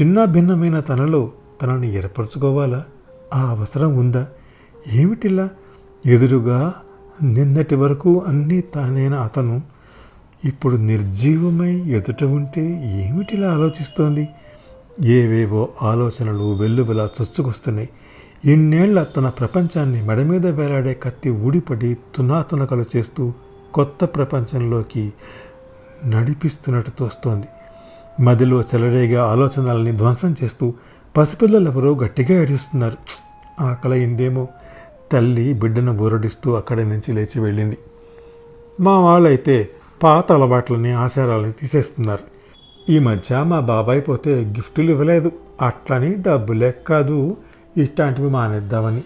చిన్న 0.00 0.24
భిన్నమైన 0.24 0.80
తనలో 0.80 1.32
తనని 1.62 1.94
ఏర్పరచుకోవాలా? 1.94 2.84
ఆ 3.34 3.46
అవసరం 3.46 3.96
ఉందా? 3.96 4.26
ఏమిటిలా? 4.92 5.48
ఎదురుగా 6.06 6.74
నిన్నటి 7.22 7.74
వరకు 7.74 8.24
అన్నీ 8.26 8.60
తానైన 8.60 9.14
అతను 9.14 9.62
ఇప్పుడు 10.44 10.76
నిర్జీవమై 10.76 11.74
ఎదుట 11.76 12.24
ఉంటే 12.24 12.62
ఏమిటిలా 13.08 13.52
ఆలోచిస్తోంది? 13.52 14.28
ఏవేవో 15.04 15.68
ఆలోచనలు 15.82 16.54
వెల్లువలా 16.54 17.04
చొచ్చుకొస్తున్నాయి. 17.04 17.88
ఇన్నేళ్ళ 18.44 19.02
తన 19.02 19.28
ప్రపంచాన్ని 19.28 20.02
మెడ 20.02 20.18
మీద 20.18 20.46
వేలాడే 20.46 20.94
కత్తి 20.94 21.30
ఊడిపడి 21.30 21.96
తునాతునకలు 22.14 22.84
చేస్తూ 22.96 23.32
కొత్త 23.74 24.04
ప్రపంచంలోకి 24.04 25.12
నడిపిస్తున్నట్టు 26.06 26.90
తోస్తోంది. 26.90 27.46
మదిలో 28.22 28.60
చెలరేగా 28.60 29.24
ఆలోచనల్ని 29.24 29.92
ధ్వంసం 29.96 30.36
చేస్తూ 30.44 30.74
పసిపిల్లలెవరో 31.16 31.94
గట్టిగా 31.94 32.42
ఏడుస్తున్నారు. 32.42 32.96
ఆకలయిందేమో 33.62 34.48
తల్లి 35.12 35.52
బిడ్డను 35.52 35.98
ఊరడిస్తూ 35.98 36.52
అక్కడి 36.52 36.84
నుంచి 36.84 37.12
లేచి 37.12 37.40
వెళ్ళింది. 37.40 37.78
మా 38.80 39.00
వాళ్ళైతే 39.00 39.70
పాత 40.04 40.32
అలవాట్లని 40.32 40.92
ఆచారాలని 40.92 41.52
తీసేస్తున్నారు. 41.52 42.24
ఈ 42.92 42.98
మధ్య 42.98 43.42
మా 43.42 43.60
బాబాయ్ 43.60 44.02
పోతే 44.08 44.34
గిఫ్టులు 44.34 44.90
ఇవ్వలేదు. 44.90 45.32
అట్లని 45.62 46.14
డబ్బులే 46.14 46.74
కాదు. 46.88 47.36
ఇట్లాంటివి 47.76 48.28
మానేద్దామని 48.28 49.04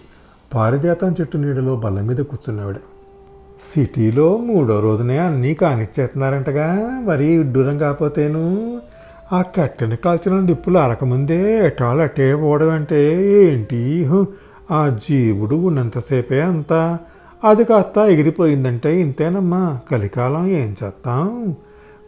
పారిజాతం 0.53 1.15
చెట్టు 1.21 1.37
నీడలో 1.37 1.75
బల్ల 1.75 2.01
మీద 2.01 2.17
కూర్చున్నావిడ. 2.17 2.75
సిటీలో 3.73 4.37
మూడో 4.37 4.79
రోజునే 4.79 5.17
అన్నీ 5.17 5.53
కానిచ్చేస్తున్నారంటగా. 5.53 6.67
మరీ 7.07 7.27
ఇడ్డూరం 7.39 7.77
కాకపోతేను 7.77 8.81
ఆ 9.33 9.41
కట్టెను 9.41 9.95
కాల్చిన 9.95 10.45
డిప్పులు 10.45 10.77
అరకముందే 10.77 11.65
ఎటాలు 11.65 12.01
అటే 12.01 12.35
పోవడం 12.35 12.69
అంటే 12.69 13.23
ఏంటి? 13.31 14.09
ఆ 14.71 14.97
జీవుడు 15.09 15.55
ఉన్నంతసేపే 15.55 16.41
అంతా 16.41 16.99
అది 17.43 17.63
కాస్త 17.63 17.97
ఎగిరిపోయిందంటే 17.97 19.01
ఇంతేనమ్మా 19.01 19.79
కలికాలం 19.91 20.47
ఏం 20.47 20.75
చేస్తాం? 20.83 21.55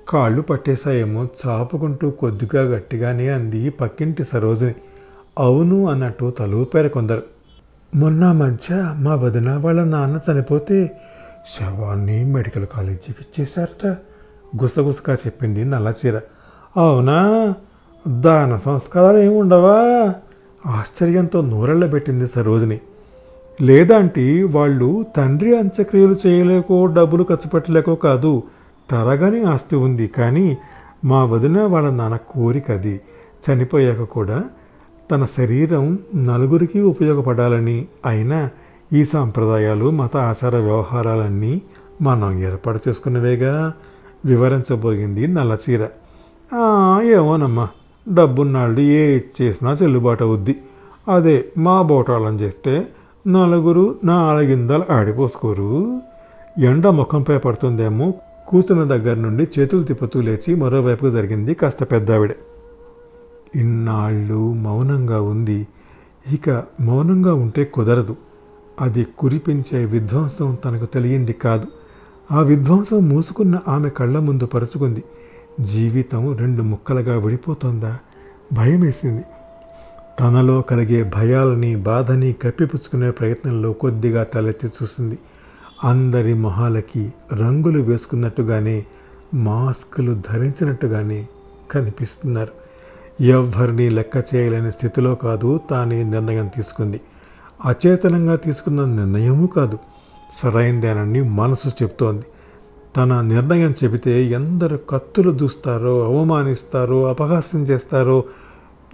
కాళ్ళు 0.09 0.41
పట్టేశాయేమో 0.41 1.27
చాపుకుంటూ 1.47 2.09
కొద్దిగా 2.09 2.61
గట్టిగానే 2.61 3.27
అంది 3.27 3.69
పక్కింటి 3.69 4.23
సరోజిని. 4.23 4.75
అవును 5.37 5.89
అన్నట్టు 5.89 6.33
తలూపారు 6.39 6.89
కొందరు. 6.89 7.23
మొన్న 7.95 8.31
మధ్య 8.31 8.95
మా 8.99 9.15
వదిన 9.15 9.55
వాళ్ళ 9.55 9.83
నాన్న 9.83 10.19
చనిపోతే 10.31 10.91
శవాన్ని 11.59 12.25
మెడికల్ 12.25 12.65
కాలేజీకి 12.65 13.15
ఇచ్చేశారట. 13.21 13.85
గుసగుసగా 14.61 15.13
చెప్పింది 15.13 15.65
నల్లచీర. 15.65 16.21
అవునా? 16.77 17.53
దాన 18.07 18.57
సంస్కారాలు 18.57 19.17
ఏమి 19.17 19.35
ఉండవా? 19.35 20.13
ఆశ్చర్యంతో 20.65 21.41
నూరెళ్ళబెట్టింది 21.41 22.27
సరోజిని. 22.27 22.79
లేదంటే 23.61 24.43
వాళ్ళు 24.43 25.05
తండ్రి 25.17 25.57
అంత్యక్రియలు 25.57 26.15
చేయలేకో 26.25 26.85
డబ్బులు 26.85 27.23
ఖర్చు 27.23 27.49
పెట్టలేకో 27.49 27.95
కాదు 27.95 28.43
తరగని 28.91 29.43
ఆస్తి 29.43 29.75
ఉంది. 29.75 30.07
కానీ 30.07 30.57
మా 31.05 31.25
వదిన 31.25 31.61
వాళ్ళ 31.61 31.89
నాన్న 31.89 32.15
కోరిక 32.15 32.71
అది. 32.71 33.01
చనిపోయాక 33.45 34.01
కూడా 34.01 34.43
తన 35.11 35.25
శరీరం 35.25 35.99
నలుగురికి 36.15 36.81
ఉపయోగపడాలని 36.81 37.87
అయినా 38.05 38.49
ఈ 38.93 39.05
సాంప్రదాయాలు 39.05 39.91
మత 39.91 40.17
ఆచార 40.17 40.55
వ్యవహారాలన్నీ 40.57 41.61
మనం 42.01 42.39
ఏర్పాటు 42.39 42.79
చేసుకున్నవేగా? 42.87 43.73
వివరించబోయింది 44.25 45.27
నల్లచీర 45.27 45.83
ఏమోనమ్మా 47.17 47.67
డబ్బున్నాళ్ళు 48.13 48.79
ఏ 48.79 49.19
చేసినా 49.41 49.71
చెల్లుబాటు 49.73 50.23
అవుద్ది. 50.23 50.55
అదే 51.07 51.45
మా 51.57 51.81
బోటాలను 51.81 52.39
చేస్తే 52.39 52.87
నలుగురు 53.27 53.99
నాలుగిందలు 54.03 54.83
ఆడిపోసుకోరు. 54.91 56.01
ఎండ 56.59 56.87
ముఖంపై 56.87 57.37
పడుతుందేమో 57.37 58.13
కూతున్న 58.47 58.83
దగ్గర 58.83 59.13
నుండి 59.13 59.47
చేతులు 59.59 59.83
తిప్పుతూ 59.83 60.21
లేచి 60.21 60.55
మరోవైపుకు 60.55 61.09
జరిగింది 61.09 61.53
కాస్త 61.53 61.83
పెద్దావిడ. 61.83 62.33
ఇన్నాళ్ళు 63.55 64.53
మౌనంగా 64.53 65.21
ఉంది. 65.21 65.67
ఇక 66.31 66.63
మౌనంగా 66.81 67.33
ఉంటే 67.33 67.63
కుదరదు. 67.63 68.15
అది 68.81 69.07
కురిపించే 69.17 69.85
విధ్వంసం 69.85 70.57
తనకు 70.65 70.85
తెలియంది 70.85 71.33
కాదు. 71.33 71.65
ఆ 72.31 72.41
విధ్వంసం 72.41 73.09
మూసుకున్న 73.09 73.59
ఆమె 73.67 73.89
కళ్ళ 73.89 74.19
ముందు 74.19 74.45
పరుచుకుంది. 74.45 75.03
జీవితం 75.59 76.37
రెండు 76.37 76.63
ముక్కలుగా 76.63 77.17
విడిపోతుందా? 77.17 77.97
భయమేసింది. 78.53 79.23
తనలో 80.21 80.61
కలిగే 80.61 81.11
భయాలని 81.15 81.75
బాధని 81.75 82.33
కప్పిపుచ్చుకునే 82.33 83.11
ప్రయత్నంలో 83.11 83.73
కొద్దిగా 83.73 84.23
తలెత్తి 84.23 84.67
చూసింది. 84.67 85.19
అందరి 85.83 86.33
మొహాలకి 86.33 87.13
రంగులు 87.33 87.81
వేసుకున్నట్టుగానే 87.81 88.85
మాస్కులు 89.33 90.21
ధరించినట్టుగానే 90.29 91.27
కనిపిస్తున్నారు. 91.71 92.51
ఎవ్వరిని 93.23 93.89
లెక్క 93.89 94.35
చేయలేని 94.35 94.71
స్థితిలో 94.71 95.15
కాదు 95.15 95.59
తానే 95.69 96.03
నిర్ణయం 96.03 96.47
తీసుకుంది. 96.47 97.01
అచేతనంగా 97.65 98.35
తీసుకున్న 98.35 98.85
నిర్ణయము 98.85 99.47
కాదు. 99.47 99.77
సరైందేనని 100.33 101.21
మనసు 101.21 101.69
చెప్తోంది 101.69 102.23
తన 102.97 103.21
నిర్ణయం 103.21 103.73
చెబితే 103.83 104.23
ఎందరు 104.23 104.79
కత్తులు 104.89 105.31
దూస్తారో 105.31 106.05
అవమానిస్తారో 106.05 107.09
అపహాస్యం 107.09 107.63
చేస్తారో 107.63 108.23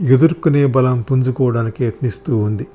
ఎదుర్కొనే 0.01 0.65
బలం 0.65 1.01
పుంజుకోవడానికి 1.01 1.85
యత్నిస్తూ 1.85 2.37
ఉంది. 2.37 2.67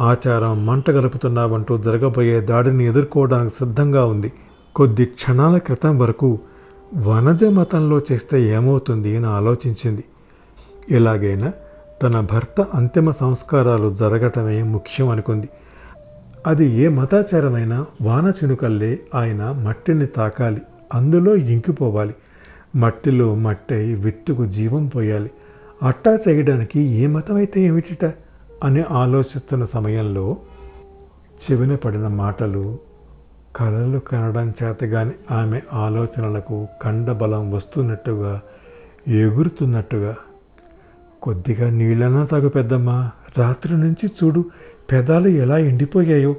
ఆచారం 0.00 0.66
మంట 0.66 0.90
గలుపుతున్నావంటూ 0.90 1.78
జరగబోయే 1.78 2.40
దాడిని 2.40 2.86
ఎదుర్కోవడానికి 2.86 3.54
సిద్ధంగా 3.54 4.04
ఉంది. 4.04 4.32
కొద్ది 4.76 5.04
క్షణాల 5.04 5.58
క్రితం 5.58 5.98
వరకు 5.98 6.38
వనజ 6.96 7.44
మతంలో 7.44 8.00
చేస్తే 8.12 8.42
ఏమవుతుంది 8.42 9.16
అని 9.16 9.26
ఆలోచించింది. 9.26 10.04
ఎలాగైనా 10.90 11.52
తన 12.02 12.20
భర్త 12.20 12.60
అంతిమ 12.60 13.10
సంస్కారాలు 13.10 13.94
జరగటమే 13.94 14.62
ముఖ్యం 14.62 15.08
అనుకుంది. 15.08 15.48
అది 16.46 16.66
ఏ 16.66 16.88
మతాచారమైనా 16.88 17.86
వాన 18.02 18.32
చినుకల్లే 18.44 18.98
ఆయన 19.14 19.52
మట్టిని 19.52 20.06
తాకాలి. 20.06 20.60
అందులో 20.94 21.36
ఇంకిపోవాలి. 21.36 22.14
మట్టిలో 22.76 23.34
మట్టై 23.34 23.94
విత్తుకు 23.94 24.46
జీవం 24.46 24.86
పోయాలి. 24.86 25.30
అట్టా 25.84 26.18
చేయడానికి 26.28 26.80
ఏ 26.80 27.06
మతం 27.06 27.36
అయితే 27.36 27.60
ఏమిటిట 27.60 28.04
అని 28.64 28.82
ఆలోచిస్తున్న 28.82 29.64
సమయంలో 29.64 30.36
చెవిన 31.42 31.74
పడిన 31.74 32.08
మాటలు 32.08 32.78
కలలు 33.56 33.98
కనడం 33.98 34.54
చేతగాని 34.62 35.14
ఆమె 35.30 35.62
ఆలోచనలకు 35.72 36.68
కండబలం 36.82 37.50
వస్తున్నట్టుగా 37.50 38.40
ఎగురుతున్నట్టుగా 39.08 40.16
కొద్దిగా 41.22 41.70
నీళ్ళన్నా 41.70 42.24
తాగు 42.24 42.48
పెద్దమ్మా 42.48 43.10
రాత్రి 43.38 43.74
నుంచి 43.76 44.06
చూడు 44.06 44.44
పెదాలు 44.92 45.28
ఎలా 45.28 45.58
ఎండిపోయాయో 45.58 46.36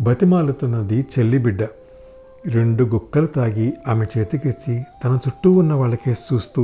బతిమాలుతున్నది 0.00 1.06
చెల్లి 1.14 1.38
బిడ్డ. 1.38 1.62
రెండు 2.46 2.84
గుక్కలు 2.84 3.26
తాగి 3.26 3.72
ఆమె 3.88 4.06
చేతికిచ్చి 4.18 4.74
తన 5.04 5.18
చుట్టూ 5.28 5.52
ఉన్న 5.52 5.72
వాళ్ళకే 5.72 6.14
చూస్తూ 6.32 6.62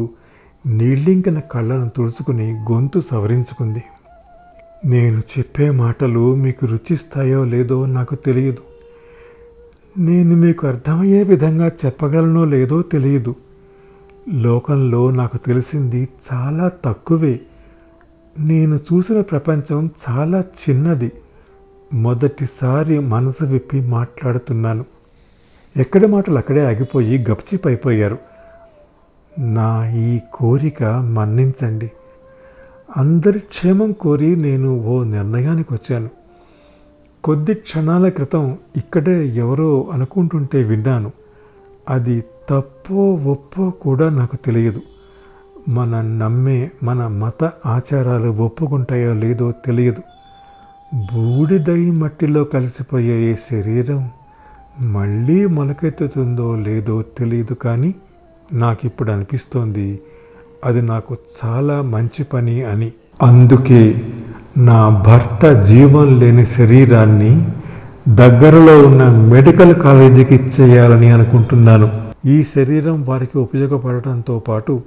నీళ్ళింకిన 0.67 1.39
కళ్ళను 1.39 1.89
తుడుచుకుని 1.89 2.53
గొంతు 2.53 3.01
సవరించుకుంది. 3.01 3.83
నేను 4.85 5.23
చెప్పే 5.39 5.71
మాటలు 5.71 6.35
మీకు 6.35 6.67
రుచిస్తాయో 6.67 7.45
లేదో 7.45 7.87
నాకు 7.87 8.15
తెలియదు. 8.15 8.59
నేను 9.99 10.37
మీకు 10.37 10.67
అర్థమయ్యే 10.67 11.23
విధంగా 11.23 11.69
చెప్పగలనో 11.69 12.45
లేదో 12.45 12.83
తెలియదు. 12.83 13.35
లోకంలో 14.35 15.11
నాకు 15.11 15.37
తెలిసింది 15.37 16.09
చాలా 16.33 16.71
తక్కువే. 16.85 17.41
నేను 18.41 18.77
చూసిన 18.77 19.21
ప్రపంచం 19.21 19.91
చాలా 20.11 20.41
చిన్నది. 20.41 21.13
మొదటిసారి 21.95 22.99
మనసు 22.99 23.45
విప్పి 23.45 23.81
మాట్లాడుతున్నాను. 23.81 24.85
ఎక్కడి 25.77 26.07
మాటలు 26.07 26.39
అక్కడే 26.39 26.65
ఆగిపోయి 26.65 27.25
గప్చిపైపోయారు 27.31 28.19
నా 29.41 29.91
ఈ 29.91 30.21
కోరిక 30.33 30.85
మన్నించండి. 30.85 31.91
అందరి 32.97 33.39
క్షేమం 33.39 33.93
కోరి 33.93 34.37
నేను 34.37 34.81
ఓ 34.81 35.05
నిర్ణయానికి 35.05 35.75
వచ్చాను. 35.75 36.09
కొద్ది 37.25 37.55
క్షణాల 37.55 38.09
క్రితం 38.09 38.59
ఇక్కడే 38.77 39.29
ఎవరో 39.29 39.89
అనుకుంటుంటే 39.93 40.63
విన్నాను. 40.63 41.13
అది 41.89 42.25
తప్పో 42.49 43.15
ఒప్పో 43.15 43.71
కూడా 43.71 44.11
నాకు 44.11 44.37
తెలియదు. 44.37 44.81
మన 45.69 46.01
నమ్మే 46.01 46.71
మన 46.83 47.07
మత 47.07 47.53
ఆచారాలు 47.67 48.29
ఒప్పుకుంటాయో 48.29 49.15
లేదో 49.15 49.53
తెలియదు. 49.53 50.03
బూడిదై 50.95 51.91
మట్టిలో 51.91 52.45
కలిసిపోయే 52.45 53.37
శరీరం 53.37 54.11
మళ్ళీ 54.81 55.47
మొలకెత్తుతుందో 55.47 56.57
లేదో 56.57 57.03
తెలియదు 57.03 57.55
కానీ 57.55 57.95
నాకు 58.53 58.79
ఇప్పుడు 58.85 59.11
అనిపిస్తోంది. 59.11 60.01
అది 60.65 60.83
నాకు 60.83 61.17
చాలా 61.45 61.83
మంచి 61.83 62.25
పని 62.25 62.63
అని. 62.63 62.93
అందుకే 63.23 64.03
నా 64.59 64.89
భర్త 64.89 65.63
జీవం 65.63 66.19
లేని 66.19 66.47
శరీరాన్ని 66.47 67.49
దగ్గరలో 68.09 68.89
ఉన్న 68.89 69.09
మెడికల్ 69.09 69.75
కాలేజీకి 69.75 70.35
ఇచ్చేయాలని 70.35 71.11
అనుకుంటున్నాను. 71.11 72.11
ఈ 72.27 72.43
శరీరం 72.43 73.05
వారికి 73.05 73.39
ఉపయోగపడటంతో 73.39 74.39
పాటు 74.39 74.83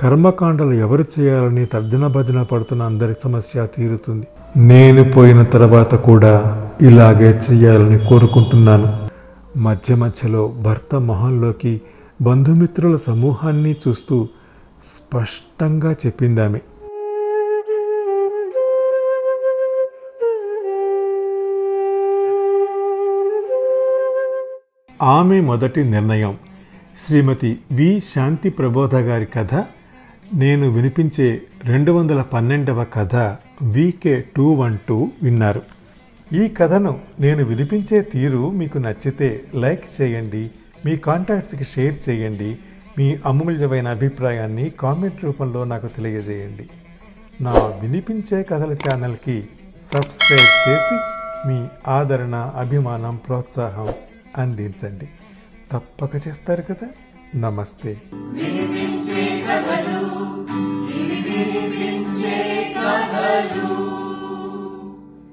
కర్మకాండలు 0.00 0.72
ఎవరు 0.72 1.04
చేయాలని 1.20 1.66
తర్జన 1.66 2.06
భజన 2.06 2.42
పడుతున్న 2.42 2.82
అందరి 2.82 3.14
సమస్య 3.24 3.66
తీరుతుంది. 3.76 4.26
నేను 4.56 5.12
పోయిన 5.12 5.42
తర్వాత 5.42 5.94
కూడా 5.94 6.62
ఇలాగే 6.82 7.40
చేయాలని 7.52 7.98
కోరుకుంటున్నాను. 7.98 8.98
మధ్య 9.58 9.94
మధ్యలో 9.94 10.52
భర్త 10.62 10.94
మొహంలోకి 10.94 11.80
బంధుమిత్రుల 12.22 12.96
సమూహాన్ని 12.96 13.76
చూస్తూ 13.88 14.28
స్పష్టంగా 14.84 15.92
చెప్పిందామె. 15.92 16.58
ఆమె 25.02 25.40
మొదటి 25.40 25.84
నిర్ణయం. 25.84 26.38
శ్రీమతి 27.06 27.58
వి. 27.72 28.02
శాంతి 28.14 28.50
ప్రబోధ 28.50 28.94
గారి 28.94 29.26
కథ 29.26 29.54
నేను 30.34 30.70
వినిపించే 30.70 31.42
రెండు 31.64 31.92
వందల 31.92 32.22
పన్నెండవ 32.22 32.84
కథ 32.84 33.16
వికే 33.62 34.24
టూ 34.36 34.52
వన్ 34.52 34.78
టూ 34.88 35.08
విన్నారు. 35.22 35.62
ఈ 36.34 36.48
కథను 36.48 37.00
నేను 37.20 37.44
వినిపించే 37.44 38.00
తీరు 38.00 38.50
మీకు 38.50 38.78
నచ్చితే 38.78 39.44
లైక్ 39.54 40.02
చేయండి 40.02 40.50
మీ 40.84 40.96
కాంటాక్ట్స్కి 40.96 41.64
షేర్ 41.64 42.08
చేయండి. 42.08 42.58
మీ 42.98 43.16
అమూల్యమైన 43.26 43.88
అభిప్రాయాన్ని 43.88 44.70
కామెంట్ 44.70 45.24
రూపంలో 45.24 45.64
నాకు 45.64 45.86
తెలియజేయండి. 45.86 46.68
నా 47.40 47.52
వినిపించే 47.52 48.42
కథల 48.42 48.72
ఛానల్కి 48.72 49.48
సబ్స్క్రైబ్ 49.80 50.68
చేసి 50.68 50.98
మీ 51.48 51.68
ఆదరణ 51.88 52.34
అభిమానం 52.34 53.16
ప్రోత్సాహం 53.16 53.88
అందించండి. 54.38 55.08
తప్పక 55.72 56.28
చేస్తారు 56.28 56.62
కదా. 56.62 56.88
నమస్తే. 57.36 58.02
వినిపించే 58.12 59.46
కథలు 59.48 60.06
వినిపించే 60.96 62.74
కథలు. 62.78 63.83